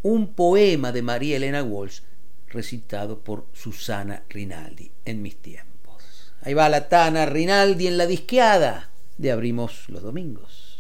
un 0.03 0.35
poema 0.35 0.93
de 0.93 1.03
María 1.03 1.37
Elena 1.37 1.63
Walsh 1.63 2.01
recitado 2.49 3.21
por 3.25 3.47
Susana 3.53 4.25
Rinaldi 4.29 4.93
en 5.05 5.23
mis 5.23 5.41
tiempos. 5.41 6.33
Ahí 6.43 6.55
va 6.55 6.69
la 6.69 6.89
Tana 6.89 7.25
Rinaldi 7.25 7.87
en 7.87 7.97
la 7.97 8.07
disqueada 8.07 8.91
de 9.17 9.31
Abrimos 9.31 9.89
los 9.89 10.03
Domingos. 10.03 10.73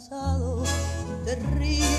Pasado, 0.00 0.62
terribles, 1.26 1.89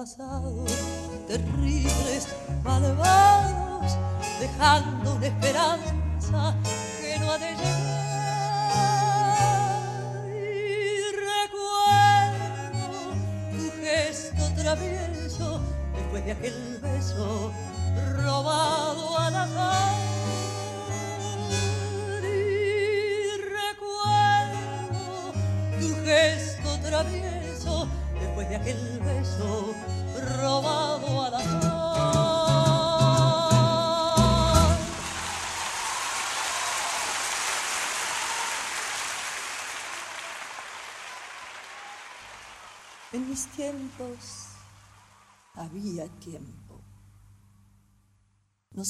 pasado, 0.00 0.64
terribles, 1.28 2.26
malvados, 2.64 2.99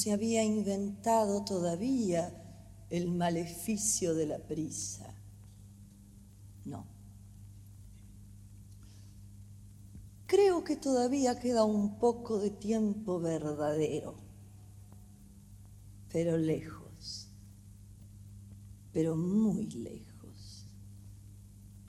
se 0.01 0.11
había 0.11 0.43
inventado 0.43 1.45
todavía 1.45 2.33
el 2.89 3.07
maleficio 3.07 4.15
de 4.15 4.25
la 4.25 4.39
prisa. 4.39 5.13
No. 6.65 6.87
Creo 10.25 10.63
que 10.63 10.75
todavía 10.75 11.39
queda 11.39 11.65
un 11.65 11.99
poco 11.99 12.39
de 12.39 12.49
tiempo 12.49 13.19
verdadero, 13.19 14.15
pero 16.11 16.35
lejos, 16.35 17.27
pero 18.91 19.15
muy 19.15 19.67
lejos, 19.67 20.65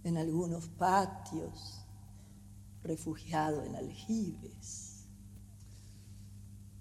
en 0.05 0.19
algunos 0.19 0.69
patios, 0.69 1.81
refugiado 2.83 3.65
en 3.65 3.75
aljibes. 3.75 4.92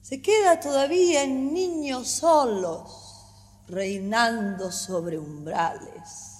Se 0.02 0.22
queda 0.22 0.60
todavía 0.60 1.24
en 1.24 1.54
niños 1.54 2.08
solos, 2.08 3.26
reinando 3.68 4.72
sobre 4.72 5.18
umbrales 5.18 6.40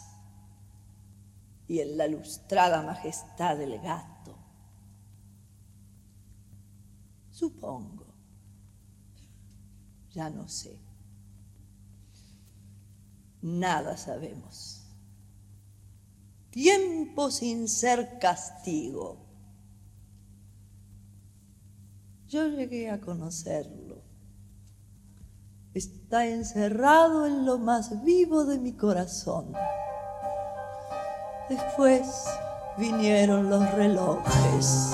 y 1.68 1.80
en 1.80 1.98
la 1.98 2.08
lustrada 2.08 2.82
majestad 2.82 3.58
del 3.58 3.80
gato. 3.80 4.36
Supongo. 7.30 8.06
Ya 10.12 10.30
no 10.30 10.50
sé. 10.50 10.78
Nada 13.42 13.96
sabemos. 13.96 14.84
Tiempo 16.50 17.32
sin 17.32 17.70
ser 17.70 18.20
castigo. 18.20 19.21
Yo 22.32 22.48
llegué 22.48 22.90
a 22.90 23.02
conocerlo. 23.02 24.04
Está 25.74 26.28
encerrado 26.28 27.28
en 27.28 27.46
lo 27.46 27.58
más 27.58 28.06
vivo 28.06 28.46
de 28.46 28.58
mi 28.58 28.72
corazón. 28.72 29.52
Después 31.50 32.08
vinieron 32.78 33.50
los 33.50 33.70
relojes. 33.74 34.94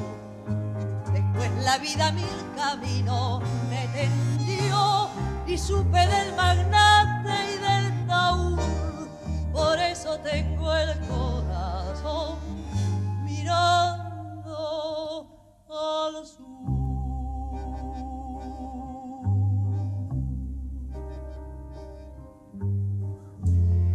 la 1.63 1.77
vida 1.77 2.11
mil 2.11 2.25
caminos 2.55 3.41
me 3.69 3.87
tendió 3.89 5.09
y 5.45 5.57
supe 5.57 6.07
del 6.07 6.35
magnate 6.35 7.53
y 7.53 7.57
del 7.59 8.07
taúd. 8.07 8.59
Por 9.51 9.77
eso 9.79 10.17
tengo 10.19 10.73
el 10.73 10.97
corazón 11.07 12.37
mirando 13.23 14.57
al 15.69 16.25
sur. 16.25 16.47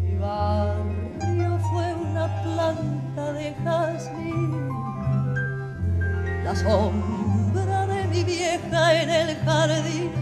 Mi 0.01 0.16
barrio 0.18 1.59
fue 1.70 1.94
una 1.94 2.43
planta 2.43 3.32
de 3.32 3.55
jazmín, 3.64 4.68
la 6.44 6.55
sombra 6.55 7.26
vieja 8.24 8.94
en 9.02 9.10
el 9.10 9.36
jardín, 9.44 10.12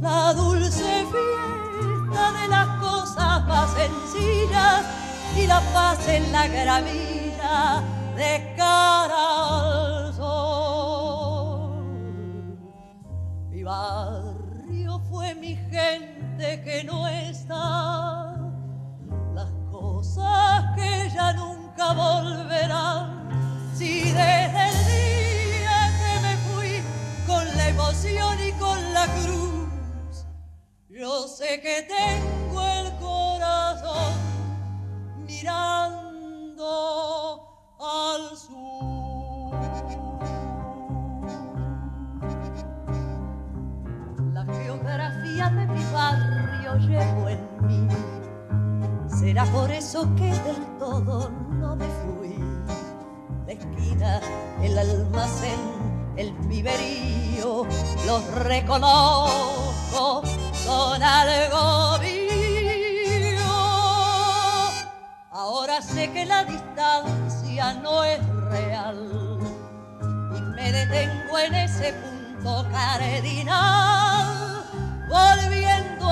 la 0.00 0.32
dulce 0.34 1.06
fiesta 1.12 2.32
de 2.40 2.48
las 2.48 2.66
cosas 2.80 3.46
más 3.46 3.70
sencillas 3.72 4.84
y 5.36 5.46
la 5.46 5.60
paz 5.72 6.08
en 6.08 6.32
la 6.32 6.46
gramilla 6.46 7.82
de 8.16 8.54
cara 8.56 9.46
al 9.48 10.14
sol. 10.14 10.88
Mi 13.50 13.62
barrio 13.62 15.00
fue 15.10 15.34
mi 15.34 15.56
gente 15.56 16.62
que 16.64 16.84
no 16.84 17.06
está, 17.06 18.34
las 19.34 19.50
cosas 19.70 20.64
que 20.76 21.10
ya 21.14 21.32
nunca 21.34 21.92
volverán. 21.92 23.28
Si 23.74 24.02
desde 24.10 24.68
el 24.68 24.87
y 27.80 28.52
con 28.52 28.92
la 28.92 29.06
cruz, 29.06 30.26
yo 30.88 31.28
sé 31.28 31.60
que 31.60 31.82
tengo 31.82 32.60
el 32.60 32.92
corazón 32.98 34.14
mirando 35.26 36.66
al 37.80 38.36
sur. 38.36 39.54
La 44.32 44.44
geografía 44.44 45.50
de 45.50 45.66
mi 45.66 45.84
barrio 45.92 46.76
llevo 46.78 47.28
en 47.28 47.40
mí. 47.66 47.88
Será 49.08 49.44
por 49.46 49.70
eso 49.70 50.14
que 50.16 50.30
del 50.30 50.78
todo 50.78 51.30
no 51.30 51.76
me 51.76 51.86
fui. 51.86 52.36
La 53.46 53.52
esquina, 53.52 54.20
el 54.62 54.78
almacén, 54.78 55.87
el 56.18 56.32
piberío, 56.48 57.64
los 58.04 58.24
reconozco, 58.34 60.22
son 60.52 61.00
algo 61.00 61.98
mío. 62.00 63.38
Ahora 65.30 65.80
sé 65.80 66.10
que 66.10 66.26
la 66.26 66.44
distancia 66.44 67.74
no 67.74 68.02
es 68.02 68.18
real 68.50 69.38
y 70.36 70.40
me 70.56 70.72
detengo 70.72 71.38
en 71.38 71.54
ese 71.54 71.92
punto 71.92 72.66
cardinal, 72.72 74.64
volviendo 75.08 76.07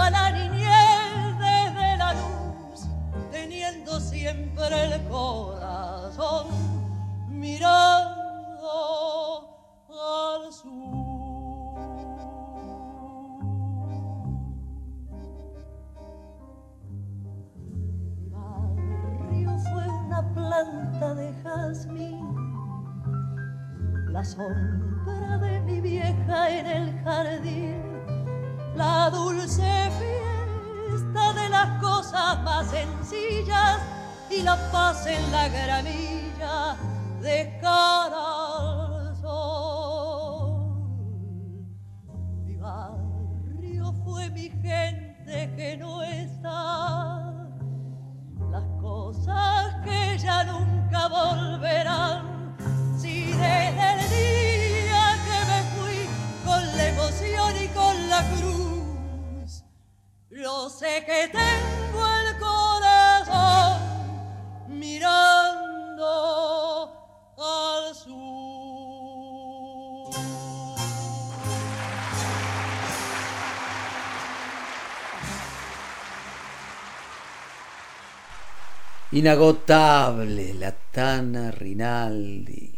Inagotable, 79.17 80.53
la 80.53 80.73
Tana 80.73 81.51
Rinaldi. 81.51 82.75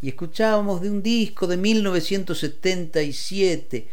Y 0.00 0.08
escuchábamos 0.08 0.80
de 0.80 0.88
un 0.88 1.02
disco 1.02 1.48
de 1.48 1.56
1977, 1.56 3.88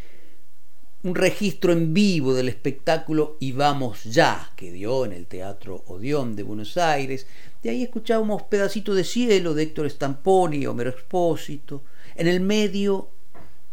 un 1.02 1.16
registro 1.16 1.74
en 1.74 1.92
vivo 1.92 2.36
del 2.36 2.50
espectáculo 2.50 3.38
Y 3.40 3.54
Vamos 3.54 4.04
Ya, 4.04 4.52
que 4.56 4.72
dio 4.72 5.06
en 5.06 5.14
el 5.14 5.26
Teatro 5.26 5.84
Odeón 5.88 6.36
de 6.36 6.44
Buenos 6.44 6.78
Aires. 6.78 7.26
De 7.64 7.72
ahí 7.72 7.82
escuchábamos 7.82 8.44
Pedacito 8.44 8.94
de 8.94 9.04
Cielo 9.04 9.56
de 9.56 9.64
Héctor 9.64 9.90
Stamponi, 9.90 10.68
Homero 10.68 10.92
Expósito. 10.92 11.82
En 12.16 12.28
el 12.28 12.42
medio, 12.42 13.10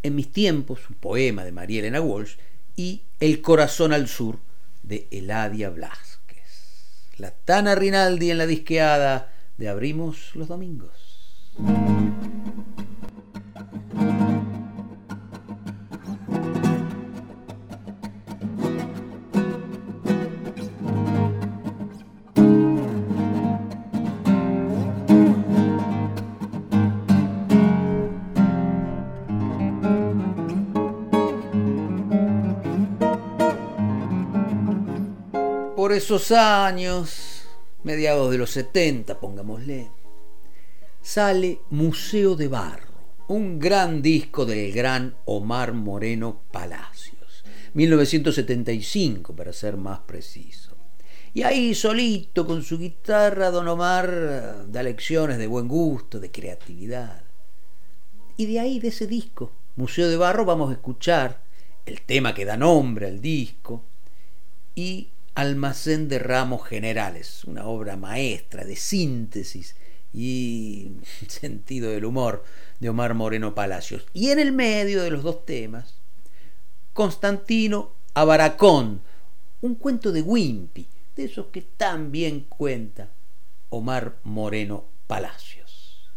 En 0.01 0.15
mis 0.15 0.31
tiempos, 0.31 0.79
un 0.89 0.95
poema 0.95 1.45
de 1.45 1.51
María 1.51 1.81
Elena 1.81 2.01
Walsh. 2.01 2.37
Y 2.75 3.03
El 3.19 3.43
corazón 3.43 3.93
al 3.93 4.07
sur 4.07 4.39
de 4.81 5.07
Eladia 5.11 5.69
Blas 5.69 6.13
la 7.17 7.31
Tana 7.31 7.75
Rinaldi 7.75 8.31
en 8.31 8.37
la 8.37 8.45
disqueada 8.45 9.31
de 9.57 9.69
Abrimos 9.69 10.35
los 10.35 10.47
Domingos. 10.47 10.91
Esos 35.93 36.31
años, 36.31 37.43
mediados 37.83 38.31
de 38.31 38.37
los 38.37 38.51
70, 38.51 39.19
pongámosle, 39.19 39.91
sale 41.01 41.59
Museo 41.69 42.35
de 42.35 42.47
Barro, 42.47 42.93
un 43.27 43.59
gran 43.59 44.01
disco 44.01 44.45
del 44.45 44.71
gran 44.71 45.15
Omar 45.25 45.73
Moreno 45.73 46.41
Palacios, 46.51 47.43
1975 47.73 49.35
para 49.35 49.53
ser 49.53 49.77
más 49.77 49.99
preciso. 49.99 50.75
Y 51.33 51.43
ahí 51.43 51.73
solito 51.73 52.45
con 52.45 52.63
su 52.63 52.77
guitarra, 52.77 53.49
don 53.49 53.67
Omar 53.67 54.65
da 54.67 54.83
lecciones 54.83 55.37
de 55.37 55.47
buen 55.47 55.67
gusto, 55.67 56.19
de 56.19 56.31
creatividad. 56.31 57.23
Y 58.37 58.45
de 58.45 58.59
ahí, 58.59 58.79
de 58.79 58.89
ese 58.89 59.07
disco, 59.07 59.51
Museo 59.75 60.09
de 60.09 60.17
Barro, 60.17 60.45
vamos 60.45 60.69
a 60.69 60.73
escuchar 60.73 61.41
el 61.85 62.01
tema 62.01 62.33
que 62.33 62.45
da 62.45 62.57
nombre 62.57 63.07
al 63.07 63.19
disco 63.19 63.83
y 64.75 65.09
Almacén 65.35 66.09
de 66.09 66.19
Ramos 66.19 66.67
Generales, 66.67 67.43
una 67.45 67.65
obra 67.65 67.97
maestra 67.97 68.63
de 68.65 68.75
síntesis 68.75 69.75
y 70.13 70.91
sentido 71.27 71.89
del 71.89 72.05
humor 72.05 72.43
de 72.79 72.89
Omar 72.89 73.13
Moreno 73.13 73.55
Palacios. 73.55 74.05
Y 74.13 74.29
en 74.29 74.39
el 74.39 74.51
medio 74.51 75.01
de 75.01 75.11
los 75.11 75.23
dos 75.23 75.45
temas, 75.45 75.95
Constantino 76.93 77.93
Abaracón, 78.13 79.01
un 79.61 79.75
cuento 79.75 80.11
de 80.11 80.21
Wimpy, 80.21 80.87
de 81.15 81.25
esos 81.25 81.47
que 81.47 81.61
tan 81.61 82.11
bien 82.11 82.41
cuenta 82.41 83.09
Omar 83.69 84.17
Moreno 84.23 84.85
Palacios. 85.07 86.11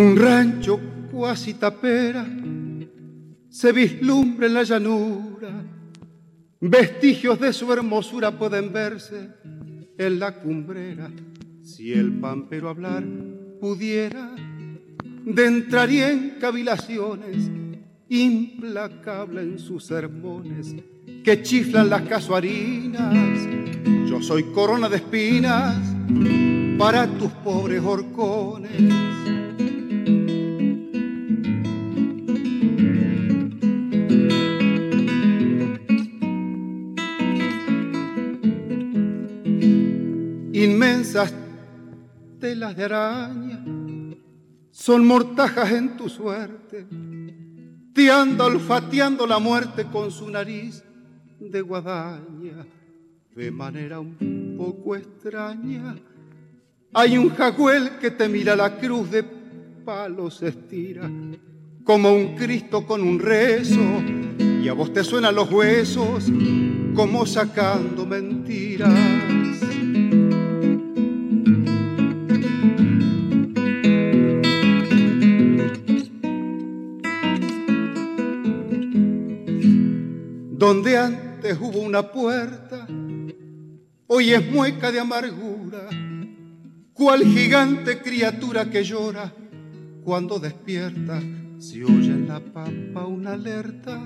Un 0.00 0.16
rancho 0.16 0.80
cuasi 1.12 1.52
tapera 1.52 2.26
se 3.50 3.70
vislumbra 3.70 4.46
en 4.46 4.54
la 4.54 4.62
llanura. 4.62 5.62
Vestigios 6.58 7.38
de 7.38 7.52
su 7.52 7.70
hermosura 7.70 8.30
pueden 8.38 8.72
verse 8.72 9.28
en 9.98 10.18
la 10.18 10.40
cumbrera. 10.40 11.10
Si 11.62 11.92
el 11.92 12.18
pampero 12.18 12.70
hablar 12.70 13.04
pudiera, 13.60 14.34
de 15.26 15.46
entraría 15.46 16.10
en 16.10 16.30
cavilaciones 16.40 17.50
implacable 18.08 19.42
en 19.42 19.58
sus 19.58 19.84
sermones, 19.84 20.76
que 21.22 21.42
chiflan 21.42 21.90
las 21.90 22.08
casuarinas. 22.08 23.38
Yo 24.08 24.22
soy 24.22 24.44
corona 24.44 24.88
de 24.88 24.96
espinas 24.96 25.76
para 26.78 27.06
tus 27.06 27.30
pobres 27.44 27.82
horcones. 27.82 29.19
Telas 42.50 42.76
de 42.76 42.84
araña 42.84 43.64
son 44.72 45.06
mortajas 45.06 45.70
en 45.70 45.96
tu 45.96 46.08
suerte. 46.08 46.84
Te 47.94 48.10
anda 48.10 48.46
olfateando 48.46 49.24
la 49.24 49.38
muerte 49.38 49.84
con 49.84 50.10
su 50.10 50.28
nariz 50.28 50.82
de 51.38 51.60
guadaña. 51.60 52.66
De 53.36 53.52
manera 53.52 54.00
un 54.00 54.56
poco 54.58 54.96
extraña, 54.96 55.94
hay 56.92 57.16
un 57.18 57.28
jaguel 57.30 57.98
que 58.00 58.10
te 58.10 58.28
mira 58.28 58.56
la 58.56 58.76
cruz 58.78 59.08
de 59.12 59.22
palos 59.84 60.42
estira, 60.42 61.08
como 61.84 62.12
un 62.12 62.34
Cristo 62.34 62.84
con 62.84 63.00
un 63.00 63.20
rezo, 63.20 63.80
y 64.60 64.66
a 64.66 64.72
vos 64.72 64.92
te 64.92 65.04
suenan 65.04 65.36
los 65.36 65.48
huesos 65.52 66.24
como 66.96 67.24
sacando 67.26 68.04
mentiras. 68.04 69.39
Donde 80.70 80.96
antes 80.96 81.58
hubo 81.60 81.80
una 81.80 82.12
puerta, 82.12 82.86
hoy 84.06 84.30
es 84.30 84.52
mueca 84.52 84.92
de 84.92 85.00
amargura, 85.00 85.88
cual 86.92 87.24
gigante 87.24 87.98
criatura 87.98 88.70
que 88.70 88.84
llora 88.84 89.34
cuando 90.04 90.38
despierta. 90.38 91.20
Se 91.58 91.82
oye 91.82 92.12
en 92.12 92.28
la 92.28 92.38
pampa 92.38 93.04
una 93.04 93.32
alerta 93.32 94.00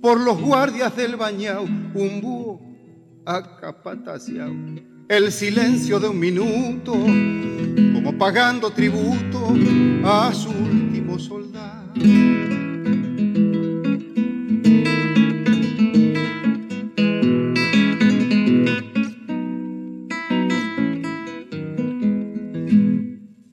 por 0.00 0.18
los 0.18 0.40
guardias 0.40 0.96
del 0.96 1.16
bañao, 1.16 1.64
un 1.64 2.20
búho 2.22 2.62
acapataciao. 3.26 4.50
El 5.08 5.30
silencio 5.30 6.00
de 6.00 6.08
un 6.08 6.18
minuto, 6.18 6.92
como 6.92 8.16
pagando 8.16 8.70
tributo 8.70 9.54
a 10.04 10.32
su 10.32 10.48
último 10.48 11.18
soldado. 11.18 12.61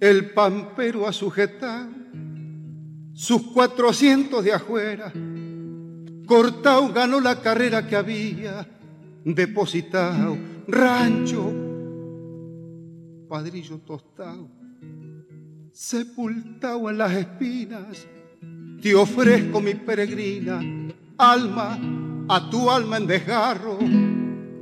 El 0.10 0.31
pampero 0.31 1.07
a 1.07 1.14
sujetar 1.14 1.88
sus 3.14 3.44
cuatrocientos 3.44 4.44
de 4.44 4.52
afuera. 4.52 5.14
Cortao 6.26 6.91
ganó 6.91 7.22
la 7.22 7.40
carrera 7.40 7.86
que 7.86 7.95
había 7.95 8.68
depositado. 9.23 10.36
Rancho, 10.68 11.53
padrillo 13.30 13.77
tostado, 13.86 14.49
sepultado 15.72 16.90
en 16.90 16.98
las 16.98 17.11
espinas. 17.14 18.07
Te 18.81 18.95
ofrezco 18.95 19.61
mi 19.61 19.76
peregrina, 19.76 20.60
alma, 21.19 21.80
a 22.27 22.49
tu 22.49 22.68
alma 22.72 22.98
en 22.98 23.06
desgarro, 23.06 23.77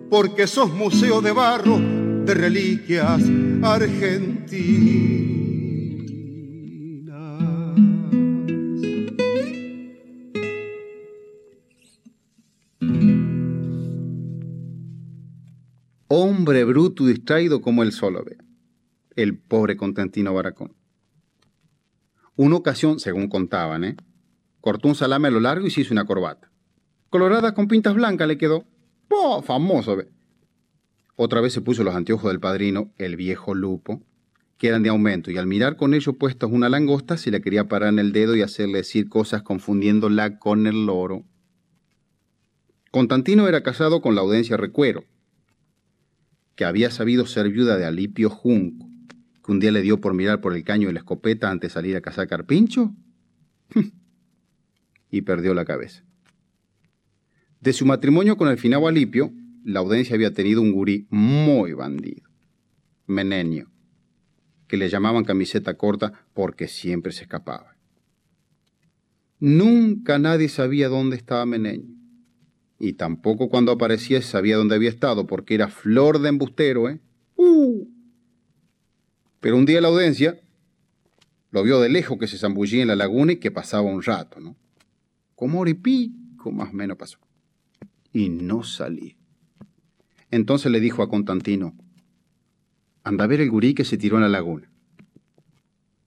porque 0.10 0.46
sos 0.46 0.74
museo 0.74 1.22
de 1.22 1.32
barro 1.32 1.97
de 2.28 2.34
reliquias 2.34 3.24
argentinas. 3.64 4.68
Hombre 16.10 16.66
bruto 16.66 17.04
y 17.04 17.14
distraído 17.14 17.62
como 17.62 17.84
él 17.84 17.94
solo 17.94 18.26
ve. 18.26 18.38
El 19.16 19.38
pobre 19.38 19.78
Constantino 19.78 20.34
Baracón. 20.34 20.74
Una 22.36 22.58
ocasión, 22.58 23.00
según 23.00 23.30
contaban, 23.30 23.86
¿eh? 23.86 23.96
cortó 24.60 24.90
un 24.90 24.96
salame 24.96 25.30
a 25.30 25.32
lo 25.32 25.40
largo 25.40 25.66
y 25.66 25.72
se 25.72 25.80
hizo 25.82 25.94
una 25.94 26.06
corbata. 26.06 26.52
Colorada 27.10 27.54
con 27.54 27.70
pintas 27.70 27.96
blancas 27.96 28.28
le 28.28 28.38
quedó. 28.38 28.66
¡Oh, 29.10 29.42
famoso! 29.42 29.96
Ve. 29.96 30.17
Otra 31.20 31.42
vez 31.42 31.52
se 31.52 31.62
puso 31.62 31.84
los 31.84 31.96
anteojos 31.96 32.32
del 32.32 32.40
padrino, 32.40 32.94
el 33.00 33.16
viejo 33.16 33.56
Lupo, 33.56 34.04
que 34.60 34.68
eran 34.68 34.84
de 34.84 34.90
aumento, 34.90 35.32
y 35.32 35.38
al 35.38 35.48
mirar 35.48 35.76
con 35.76 35.96
ellos 35.96 36.16
puestos 36.16 36.52
una 36.52 36.70
langosta, 36.70 37.18
se 37.18 37.32
le 37.32 37.42
quería 37.42 37.68
parar 37.68 37.90
en 37.90 37.98
el 37.98 38.12
dedo 38.12 38.36
y 38.36 38.44
hacerle 38.44 38.78
decir 38.78 39.10
cosas 39.10 39.42
confundiéndola 39.42 40.38
con 40.38 40.68
el 40.68 40.86
loro. 40.86 41.26
Constantino 42.92 43.48
era 43.48 43.64
casado 43.64 44.00
con 44.00 44.14
la 44.14 44.22
audiencia 44.22 44.58
Recuero, 44.58 45.06
que 46.56 46.66
había 46.66 46.92
sabido 46.92 47.26
ser 47.26 47.50
viuda 47.50 47.78
de 47.78 47.86
Alipio 47.86 48.30
Junco, 48.30 48.88
que 49.44 49.52
un 49.52 49.60
día 49.60 49.72
le 49.72 49.82
dio 49.82 50.00
por 50.00 50.14
mirar 50.14 50.40
por 50.40 50.56
el 50.56 50.64
caño 50.64 50.88
de 50.88 50.94
la 50.94 51.00
escopeta 51.00 51.50
antes 51.50 51.72
de 51.72 51.74
salir 51.74 51.96
a 51.96 52.02
cazar 52.02 52.28
carpincho, 52.28 52.94
y 55.10 55.22
perdió 55.22 55.56
la 55.56 55.66
cabeza. 55.66 56.04
De 57.60 57.74
su 57.74 57.88
matrimonio 57.88 58.38
con 58.38 58.50
el 58.50 58.60
finado 58.60 58.88
Alipio, 58.88 59.34
la 59.68 59.82
audiencia 59.82 60.16
había 60.16 60.34
tenido 60.34 60.62
un 60.62 60.72
gurí 60.72 61.08
muy 61.10 61.74
bandido, 61.74 62.30
Menenio, 63.06 63.70
que 64.66 64.78
le 64.78 64.88
llamaban 64.88 65.26
camiseta 65.26 65.76
corta 65.76 66.26
porque 66.34 66.70
siempre 66.70 67.12
se 67.12 67.24
escapaba. 67.24 67.76
Nunca 69.42 70.20
nadie 70.20 70.48
sabía 70.48 70.88
dónde 70.88 71.18
estaba 71.18 71.46
Menenio, 71.46 71.98
y 72.80 72.94
tampoco 72.94 73.50
cuando 73.50 73.74
aparecía 73.74 74.22
sabía 74.22 74.56
dónde 74.56 74.76
había 74.76 74.88
estado, 74.88 75.28
porque 75.28 75.56
era 75.56 75.68
flor 75.68 76.20
de 76.20 76.30
embustero, 76.30 76.90
¿eh? 76.90 77.02
¡Uh! 77.36 77.90
Pero 79.42 79.58
un 79.58 79.66
día 79.66 79.82
la 79.82 79.90
audiencia 79.90 80.40
lo 81.52 81.62
vio 81.64 81.82
de 81.82 81.90
lejos 81.90 82.18
que 82.18 82.28
se 82.28 82.38
zambullía 82.38 82.84
en 82.84 82.88
la 82.88 82.96
laguna 82.96 83.34
y 83.34 83.38
que 83.38 83.52
pasaba 83.52 83.82
un 83.82 84.02
rato, 84.02 84.40
¿no? 84.40 84.56
Como 85.36 85.60
hora 85.60 85.74
más 86.54 86.70
o 86.70 86.74
menos 86.74 86.96
pasó. 86.96 87.18
Y 88.14 88.30
no 88.30 88.64
salía. 88.64 89.18
Entonces 90.32 90.72
le 90.72 90.80
dijo 90.80 91.04
a 91.04 91.10
Constantino, 91.10 91.76
anda 93.04 93.24
a 93.24 93.28
ver 93.28 93.42
el 93.42 93.50
gurí 93.50 93.74
que 93.74 93.86
se 93.86 93.98
tiró 93.98 94.18
en 94.18 94.24
la 94.24 94.30
laguna. 94.30 94.70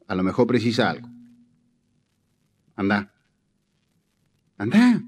A 0.06 0.14
lo 0.14 0.22
mejor 0.22 0.46
precisa 0.46 0.90
algo. 0.90 1.08
Anda. 2.76 3.12
Anda. 4.58 5.02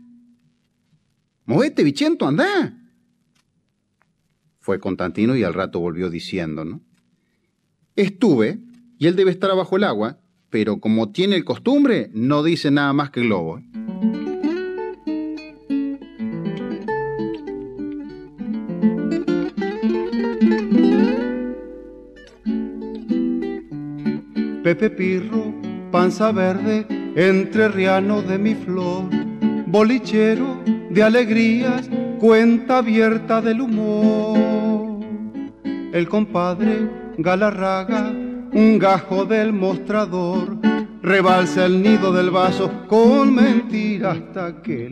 Movete, 1.45 1.83
bichento, 1.83 2.27
anda. 2.27 2.79
Fue 4.61 4.79
Constantino 4.79 5.37
y 5.37 5.43
al 5.43 5.55
rato 5.55 5.81
volvió 5.81 6.09
diciendo, 6.09 6.65
¿no? 6.65 6.81
Estuve, 7.97 8.61
y 8.99 9.07
él 9.07 9.17
debe 9.17 9.33
estar 9.33 9.55
bajo 9.55 9.77
el 9.77 9.85
agua, 9.85 10.21
pero 10.49 10.81
como 10.81 11.11
tiene 11.11 11.37
el 11.37 11.45
costumbre, 11.45 12.11
no 12.15 12.43
dice 12.43 12.71
nada 12.71 12.93
más 12.93 13.11
que 13.11 13.23
globo. 13.23 13.59
¿eh? 13.59 13.65
Pepe 24.75 24.89
Pirro, 24.89 25.53
panza 25.91 26.33
verde, 26.33 26.87
entrerriano 27.15 28.23
de 28.23 28.39
mi 28.39 28.55
flor, 28.55 29.05
bolichero 29.67 30.63
de 30.89 31.03
alegrías, 31.03 31.91
cuenta 32.19 32.79
abierta 32.79 33.43
del 33.43 33.61
humor. 33.61 35.05
El 35.93 36.09
compadre 36.09 36.89
Galarraga, 37.19 38.13
un 38.55 38.79
gajo 38.79 39.27
del 39.27 39.53
mostrador, 39.53 40.57
rebalsa 41.03 41.67
el 41.67 41.83
nido 41.83 42.11
del 42.11 42.31
vaso 42.31 42.71
con 42.89 43.35
mentira 43.35 44.13
hasta 44.13 44.63
que 44.63 44.91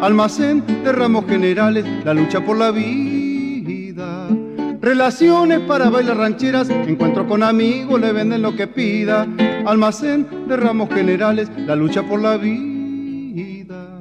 almacén 0.00 0.62
de 0.84 0.92
ramos 0.92 1.26
generales, 1.26 1.84
la 2.04 2.14
lucha 2.14 2.44
por 2.44 2.56
la 2.56 2.70
vida. 2.70 3.05
Relaciones 4.86 5.58
para 5.62 5.90
bailar 5.90 6.16
rancheras, 6.16 6.70
encuentro 6.70 7.26
con 7.26 7.42
amigos, 7.42 8.00
le 8.00 8.12
venden 8.12 8.40
lo 8.40 8.54
que 8.54 8.68
pida. 8.68 9.26
Almacén 9.66 10.46
de 10.46 10.56
ramos 10.56 10.90
generales, 10.90 11.50
la 11.56 11.74
lucha 11.74 12.04
por 12.04 12.20
la 12.22 12.36
vida. 12.36 13.98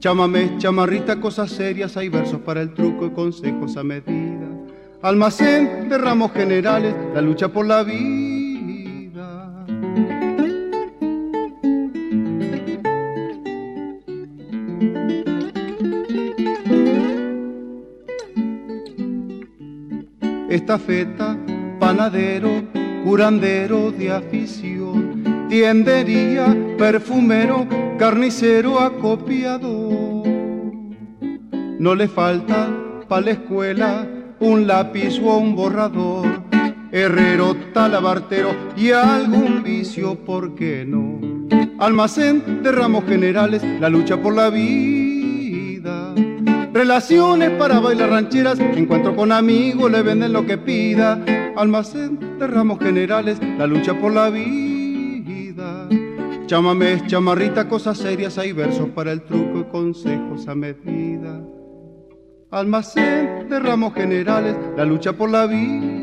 Chámame, 0.00 0.58
chamarrita, 0.58 1.20
cosas 1.20 1.52
serias, 1.52 1.96
hay 1.96 2.08
versos 2.08 2.40
para 2.40 2.60
el 2.60 2.74
truco 2.74 3.06
y 3.06 3.10
consejos 3.10 3.76
a 3.76 3.84
medida. 3.84 4.48
Almacén 5.00 5.88
de 5.88 5.96
ramos 5.96 6.32
generales, 6.32 6.92
la 7.14 7.20
lucha 7.20 7.46
por 7.46 7.64
la 7.64 7.84
vida. 7.84 8.35
Estafeta, 20.66 21.38
panadero, 21.78 22.50
curandero 23.04 23.92
de 23.92 24.10
afición, 24.10 25.46
tiendería, 25.48 26.46
perfumero, 26.76 27.68
carnicero, 27.96 28.80
acopiador. 28.80 30.26
No 31.78 31.94
le 31.94 32.08
falta 32.08 32.68
pa' 33.06 33.20
la 33.20 33.30
escuela 33.30 34.08
un 34.40 34.66
lápiz 34.66 35.20
o 35.20 35.36
un 35.36 35.54
borrador, 35.54 36.42
herrero, 36.90 37.54
talabartero 37.72 38.50
y 38.76 38.90
algún 38.90 39.62
vicio, 39.62 40.16
¿por 40.16 40.56
qué 40.56 40.84
no? 40.84 41.20
Almacén 41.78 42.64
de 42.64 42.72
ramos 42.72 43.04
generales, 43.04 43.62
la 43.78 43.88
lucha 43.88 44.20
por 44.20 44.34
la 44.34 44.50
vida. 44.50 45.05
Relaciones 46.76 47.52
para 47.52 47.80
bailar 47.80 48.10
rancheras, 48.10 48.60
encuentro 48.60 49.16
con 49.16 49.32
amigos, 49.32 49.90
le 49.90 50.02
venden 50.02 50.34
lo 50.34 50.44
que 50.44 50.58
pida. 50.58 51.18
Almacén 51.56 52.38
de 52.38 52.46
ramos 52.46 52.78
generales, 52.78 53.40
la 53.56 53.66
lucha 53.66 53.98
por 53.98 54.12
la 54.12 54.28
vida. 54.28 55.88
Chámame, 56.44 57.06
chamarrita, 57.06 57.66
cosas 57.66 57.96
serias, 57.96 58.36
hay 58.36 58.52
versos 58.52 58.90
para 58.90 59.10
el 59.12 59.22
truco 59.22 59.60
y 59.60 59.64
consejos 59.64 60.46
a 60.48 60.54
medida 60.54 61.40
almacén 62.50 63.48
de 63.48 63.58
ramos 63.58 63.94
generales, 63.94 64.56
la 64.76 64.84
lucha 64.84 65.12
por 65.12 65.30
la 65.30 65.46
vida. 65.46 65.95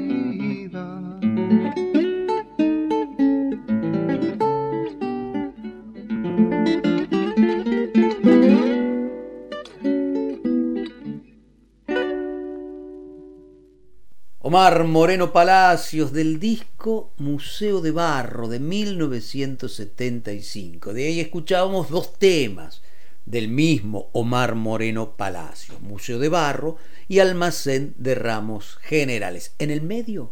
Omar 14.53 14.83
Moreno 14.83 15.33
Palacios 15.33 16.13
del 16.13 16.39
disco 16.39 17.11
Museo 17.17 17.81
de 17.81 17.89
Barro 17.89 18.47
de 18.47 18.59
1975. 18.59 20.93
De 20.93 21.07
ahí 21.07 21.19
escuchábamos 21.19 21.89
dos 21.89 22.19
temas 22.19 22.83
del 23.25 23.47
mismo 23.47 24.11
Omar 24.11 24.53
Moreno 24.53 25.15
Palacio, 25.17 25.79
Museo 25.79 26.19
de 26.19 26.29
Barro 26.29 26.77
y 27.07 27.17
Almacén 27.17 27.95
de 27.97 28.13
Ramos 28.13 28.77
Generales. 28.83 29.55
En 29.57 29.71
el 29.71 29.81
medio, 29.81 30.29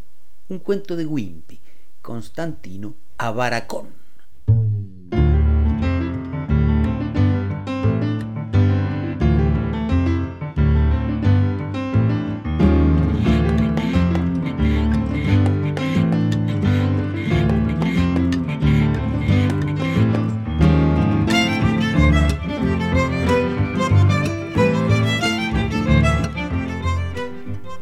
un 0.49 0.59
cuento 0.59 0.95
de 0.95 1.07
Wimpy, 1.07 1.59
Constantino 2.03 2.93
Abaracón. 3.17 4.00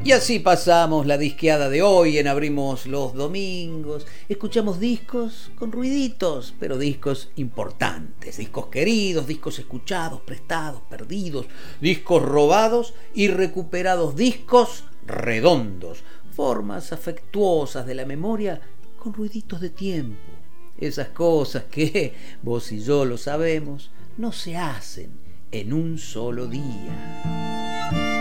Y 0.09 0.11
así 0.11 0.39
pasamos 0.39 1.05
la 1.05 1.19
disqueada 1.19 1.69
de 1.69 1.83
hoy 1.83 2.17
en 2.17 2.27
Abrimos 2.27 2.87
los 2.87 3.13
Domingos. 3.13 4.07
Escuchamos 4.27 4.79
discos 4.79 5.51
con 5.53 5.71
ruiditos, 5.71 6.55
pero 6.59 6.79
discos 6.79 7.29
importantes, 7.35 8.37
discos 8.37 8.69
queridos, 8.69 9.27
discos 9.27 9.59
escuchados, 9.59 10.21
prestados, 10.21 10.81
perdidos, 10.89 11.45
discos 11.79 12.23
robados 12.23 12.95
y 13.13 13.27
recuperados, 13.27 14.15
discos 14.15 14.85
redondos, 15.05 15.99
formas 16.31 16.91
afectuosas 16.91 17.85
de 17.85 17.93
la 17.93 18.07
memoria 18.07 18.61
con 18.97 19.13
ruiditos 19.13 19.61
de 19.61 19.69
tiempo. 19.69 20.31
Esas 20.79 21.09
cosas 21.09 21.65
que, 21.65 22.15
vos 22.41 22.71
y 22.71 22.83
yo 22.83 23.05
lo 23.05 23.19
sabemos, 23.19 23.91
no 24.17 24.31
se 24.31 24.57
hacen 24.57 25.11
en 25.51 25.71
un 25.71 25.99
solo 25.99 26.47
día. 26.47 28.18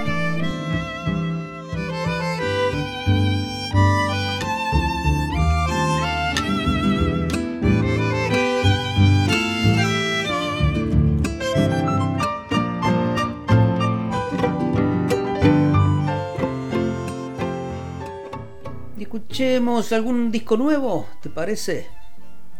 Escuchemos 19.39 19.93
algún 19.93 20.32
disco 20.32 20.56
nuevo, 20.56 21.06
¿te 21.23 21.31
parece? 21.31 21.86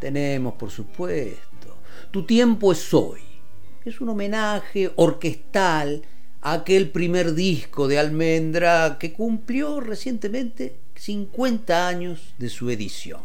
Tenemos, 0.01 0.55
por 0.55 0.71
supuesto. 0.71 1.77
Tu 2.13 2.25
tiempo 2.25 2.71
es 2.71 2.95
hoy. 2.95 3.19
Es 3.85 4.01
un 4.01 4.11
homenaje 4.11 4.93
orquestal 4.95 6.03
a 6.41 6.53
aquel 6.53 6.91
primer 6.91 7.35
disco 7.35 7.89
de 7.89 7.99
Almendra 7.99 8.97
que 9.01 9.13
cumplió 9.13 9.81
recientemente 9.81 10.79
50 10.95 11.89
años 11.89 12.35
de 12.39 12.49
su 12.49 12.71
edición. 12.71 13.23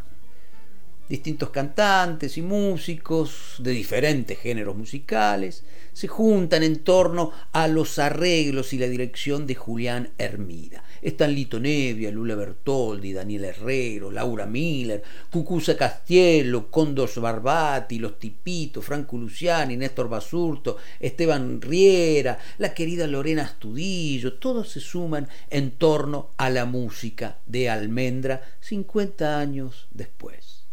Distintos 1.07 1.51
cantantes 1.51 2.39
y 2.39 2.41
músicos 2.41 3.57
de 3.59 3.69
diferentes 3.69 4.39
géneros 4.39 4.75
musicales 4.75 5.63
se 5.93 6.07
juntan 6.07 6.63
en 6.63 6.80
torno 6.80 7.31
a 7.51 7.67
los 7.67 7.99
arreglos 7.99 8.73
y 8.73 8.80
la 8.80 8.88
dirección 8.88 9.45
de 9.45 9.53
Julián 9.53 10.09
Hermida. 10.17 10.84
Están 11.03 11.35
Lito 11.35 11.59
Nevia, 11.59 12.09
Lula 12.11 12.34
Bertoldi, 12.34 13.11
Daniel 13.11 13.43
Herrero, 13.43 14.09
Laura 14.09 14.45
Miller, 14.45 15.03
Cucusa 15.30 15.75
Castiello, 15.75 16.71
Condos 16.71 17.19
Barbati, 17.19 17.99
Los 17.99 18.17
Tipitos, 18.17 18.85
Franco 18.85 19.17
Luciani, 19.17 19.75
Néstor 19.75 20.07
Basurto, 20.07 20.77
Esteban 21.01 21.61
Riera, 21.61 22.39
la 22.57 22.73
querida 22.73 23.05
Lorena 23.05 23.43
Astudillo, 23.43 24.35
todos 24.35 24.69
se 24.69 24.80
suman 24.80 25.27
en 25.49 25.71
torno 25.71 26.30
a 26.38 26.49
la 26.49 26.63
música 26.63 27.38
de 27.47 27.69
Almendra 27.69 28.41
50 28.61 29.38
años 29.38 29.89
después. 29.91 30.63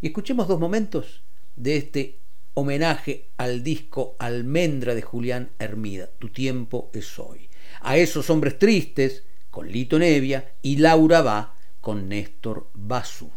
Y 0.00 0.06
escuchemos 0.06 0.46
dos 0.46 0.60
momentos 0.60 1.22
de 1.56 1.76
este 1.76 2.18
homenaje 2.54 3.30
al 3.36 3.64
disco 3.64 4.14
Almendra 4.20 4.94
de 4.94 5.02
Julián 5.02 5.50
Hermida, 5.58 6.08
Tu 6.20 6.28
tiempo 6.28 6.88
es 6.94 7.18
hoy 7.18 7.48
a 7.84 7.98
esos 7.98 8.30
hombres 8.30 8.58
tristes 8.58 9.24
con 9.50 9.70
Lito 9.70 9.98
Nevia 9.98 10.54
y 10.62 10.78
Laura 10.78 11.22
va 11.22 11.54
con 11.80 12.08
Néstor 12.08 12.68
Basú. 12.72 13.30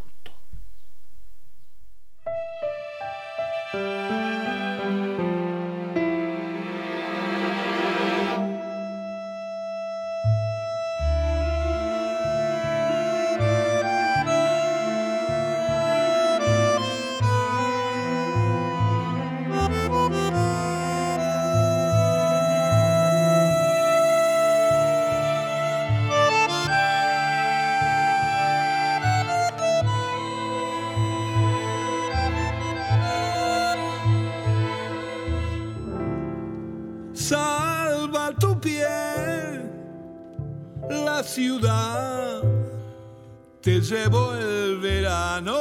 Te 43.62 43.80
llevo 43.80 44.34
el 44.34 44.80
verano. 44.80 45.54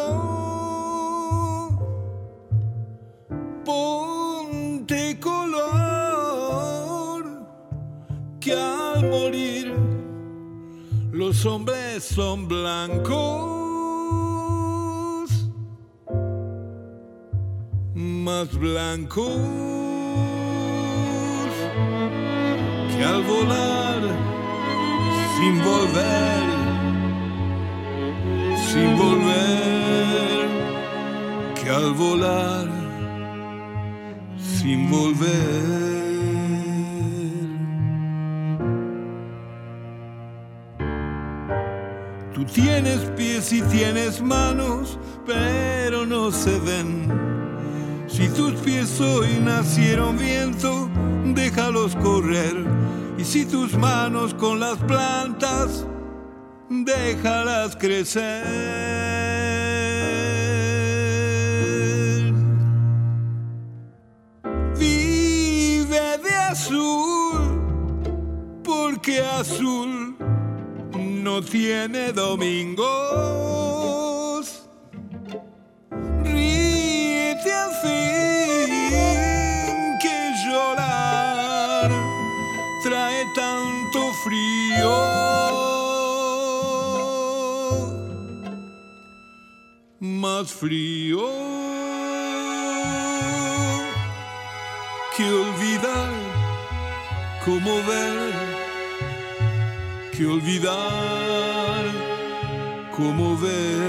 Ponte 3.63 5.21
color 5.21 5.67
que 8.41 8.53
al 8.55 9.11
morir 9.11 9.75
los 11.13 11.45
hombres 11.45 12.05
son 12.05 12.49
blancos. 12.49 13.11
Más 17.95 18.51
blancos 18.59 19.27
que 22.97 23.05
al 23.05 23.23
volar 23.25 24.36
sin 25.37 25.63
volver, 25.63 26.43
sin 28.69 28.97
volver, 28.97 30.49
que 31.55 31.71
al 31.71 31.93
volar, 31.95 32.67
sin 34.39 34.91
volver. 34.91 35.97
tienes 42.53 43.01
pies 43.17 43.53
y 43.53 43.63
tienes 43.63 44.23
manos, 44.23 44.99
pero 45.27 46.07
no 46.07 46.31
se 46.31 46.59
ven. 46.61 47.09
Si 48.07 48.29
tus 48.29 48.53
pies 48.61 49.01
hoy 49.01 49.41
nacieron 49.43 50.17
viento, 50.17 50.89
déjalos 51.35 51.97
correr. 51.97 52.55
Y 53.19 53.25
si 53.25 53.47
tus 53.47 53.77
manos 53.77 54.35
con 54.35 54.61
las 54.61 54.79
plantas, 54.79 55.87
déjalas 56.69 57.77
crecer. 57.77 58.45
Vive 64.79 66.19
de 66.25 66.35
azul, 66.51 67.39
porque 68.63 69.21
azul 69.21 70.17
no 70.97 71.43
tiene 71.43 72.13
domingos. 72.13 74.16
Más 90.39 90.53
frío 90.53 91.27
que 95.17 95.25
olvidar 95.25 96.13
cómo 97.43 97.77
ver 97.87 98.35
que 100.13 100.27
olvidar 100.27 101.85
cómo 102.95 103.39
ver. 103.39 103.81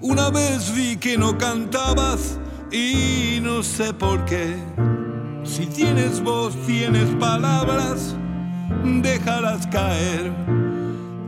Una 0.00 0.30
vez 0.30 0.72
vi 0.72 0.96
que 0.96 1.18
no 1.18 1.36
cantabas 1.36 2.38
y 2.70 3.40
no 3.42 3.64
sé 3.64 3.92
por 3.92 4.24
qué. 4.24 4.54
Si 5.50 5.66
tienes 5.66 6.22
voz, 6.22 6.54
tienes 6.64 7.08
palabras, 7.18 8.14
déjalas 8.84 9.66
caer. 9.66 10.30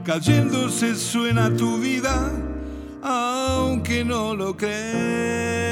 Cayéndose 0.05 0.95
suena 0.95 1.51
tu 1.57 1.79
vida 1.79 2.31
aunque 3.03 4.05
no 4.05 4.37
lo 4.37 4.57
creas. 4.57 5.72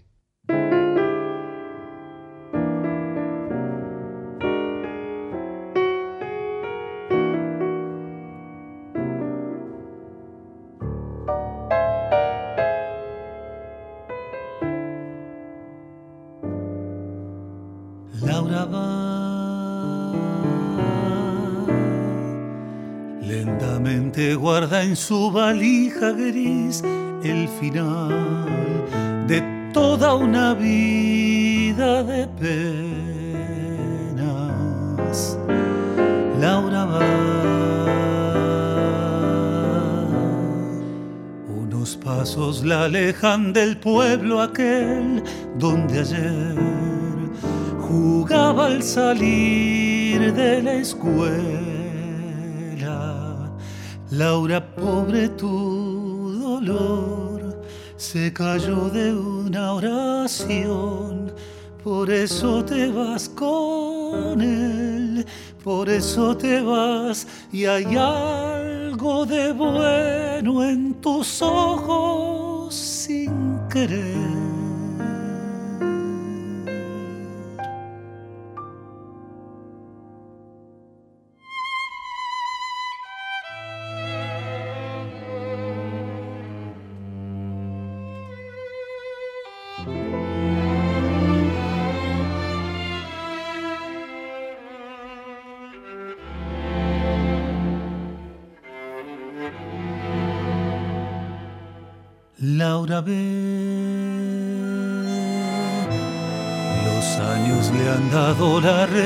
Gris 26.09 26.83
el 27.23 27.47
final 27.47 28.09
de 29.27 29.41
toda 29.71 30.15
una 30.15 30.55
vida 30.55 32.03
de 32.03 32.27
penas. 32.39 34.17
Laura 36.39 36.85
va 36.85 36.99
unos 41.47 41.95
pasos 41.97 42.63
la 42.63 42.85
alejan 42.85 43.53
del 43.53 43.77
pueblo 43.77 44.41
aquel 44.41 45.23
donde 45.59 45.99
ayer 45.99 46.55
jugaba 47.79 48.65
al 48.65 48.81
salir 48.81 50.33
de 50.33 50.63
la 50.63 50.73
escuela. 50.73 51.61
Laura, 54.09 54.59
pobre 54.75 55.29
tu 55.29 55.70
se 57.97 58.33
cayó 58.33 58.89
de 58.89 59.13
una 59.13 59.73
oración, 59.73 61.31
por 61.83 62.11
eso 62.11 62.63
te 62.63 62.87
vas 62.87 63.29
con 63.29 64.41
él, 64.41 65.25
por 65.63 65.89
eso 65.89 66.35
te 66.35 66.61
vas. 66.61 67.27
Y 67.51 67.65
hay 67.65 67.95
algo 67.95 69.25
de 69.25 69.53
bueno 69.53 70.63
en 70.63 70.93
tus 70.95 71.41
ojos 71.41 72.75
sin 72.75 73.59
querer. 73.69 74.40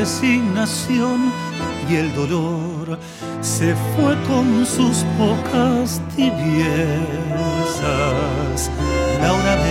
Resignación 0.05 1.33
y 1.89 1.95
el 1.95 2.13
dolor 2.13 2.99
se 3.41 3.73
fue 3.95 4.15
con 4.27 4.63
sus 4.63 5.03
pocas 5.17 5.99
tibiezas. 6.15 7.09
Laura 9.19 9.55
B. 9.63 9.65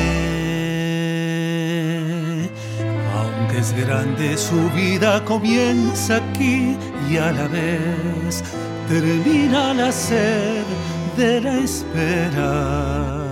Aunque 3.16 3.58
es 3.58 3.72
grande 3.76 4.36
su 4.36 4.68
vida 4.70 5.24
comienza 5.24 6.16
aquí 6.16 6.76
y 7.08 7.16
a 7.16 7.30
la 7.30 7.46
vez 7.46 8.42
termina 8.88 9.72
la 9.72 9.92
sed 9.92 10.64
de 11.16 11.40
la 11.42 11.58
espera 11.58 13.24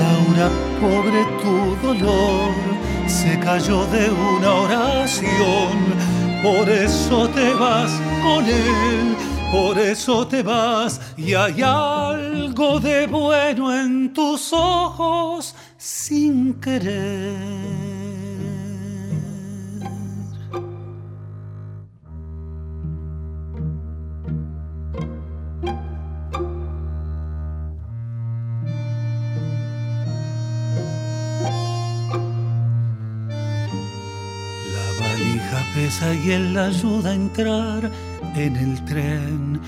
Laura, 0.00 0.48
pobre 0.80 1.26
tu 1.42 1.76
dolor, 1.86 2.69
se 3.10 3.38
cayó 3.40 3.84
de 3.86 4.08
una 4.10 4.52
oración. 4.54 5.76
Por 6.42 6.68
eso 6.68 7.28
te 7.28 7.52
vas 7.54 7.90
con 8.22 8.44
él, 8.46 9.16
por 9.52 9.78
eso 9.78 10.26
te 10.26 10.42
vas 10.42 11.00
y 11.16 11.34
hay 11.34 11.60
algo 11.60 12.80
de 12.80 13.06
bueno 13.06 13.74
en 13.74 14.12
tus 14.12 14.52
ojos 14.52 15.54
sin 15.76 16.54
querer. 16.60 17.49
Él 36.34 36.54
la 36.54 36.66
ayuda 36.66 37.10
a 37.10 37.14
entrar 37.14 37.90
en 38.36 38.56
el 38.56 38.84
tren, 38.84 39.60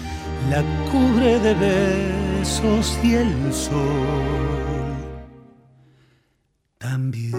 la 0.51 0.62
cubre 0.90 1.39
de 1.40 1.55
besos 1.55 2.98
y 3.02 3.14
el 3.14 3.52
sol 3.52 4.62
también. 6.78 7.32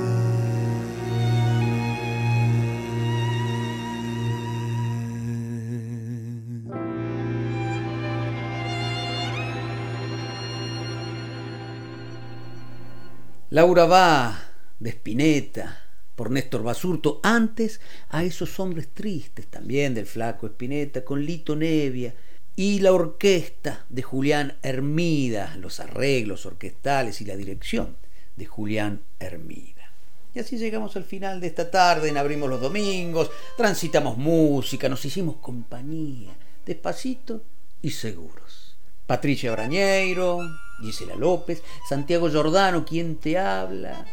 Laura 13.50 13.86
va 13.86 14.36
de 14.80 14.90
Spinetta, 14.90 15.83
por 16.16 16.32
Néstor 16.32 16.64
Basurto, 16.64 17.20
antes 17.24 17.82
a 18.10 18.24
esos 18.24 18.60
hombres 18.60 18.90
tristes 18.94 19.48
también 19.48 19.94
del 19.94 20.06
flaco 20.06 20.48
Espineta, 20.48 21.04
con 21.04 21.26
Lito 21.26 21.56
Nevia, 21.56 22.14
y 22.56 22.80
la 22.80 22.94
orquesta 22.94 23.86
de 23.90 24.04
Julián 24.04 24.58
Hermida, 24.62 25.56
los 25.58 25.80
arreglos 25.80 26.46
orquestales 26.46 27.20
y 27.22 27.26
la 27.26 27.36
dirección 27.36 27.98
de 28.36 28.46
Julián 28.46 29.02
Hermida. 29.20 29.92
Y 30.36 30.40
así 30.40 30.58
llegamos 30.58 30.96
al 30.96 31.04
final 31.04 31.40
de 31.40 31.48
esta 31.48 31.70
tarde, 31.70 32.10
en 32.10 32.18
Abrimos 32.18 32.50
los 32.50 32.62
Domingos, 32.62 33.30
transitamos 33.56 34.18
música, 34.18 34.90
nos 34.90 35.06
hicimos 35.06 35.38
compañía, 35.38 36.36
despacito 36.66 37.44
y 37.82 37.92
seguros. 37.92 38.76
Patricia 39.06 39.52
Brañeiro, 39.52 40.40
Gisela 40.82 41.16
López, 41.16 41.62
Santiago 41.88 42.30
Giordano, 42.30 42.86
quien 42.86 43.18
te 43.18 43.38
habla, 43.38 44.06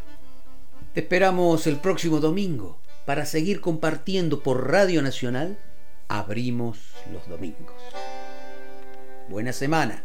te 0.92 1.00
esperamos 1.00 1.66
el 1.66 1.76
próximo 1.76 2.18
domingo 2.20 2.80
para 3.06 3.24
seguir 3.24 3.60
compartiendo 3.60 4.42
por 4.42 4.70
Radio 4.70 5.02
Nacional. 5.02 5.58
Abrimos 6.08 6.78
los 7.12 7.28
domingos. 7.28 7.76
Buena 9.28 9.52
semana. 9.52 10.04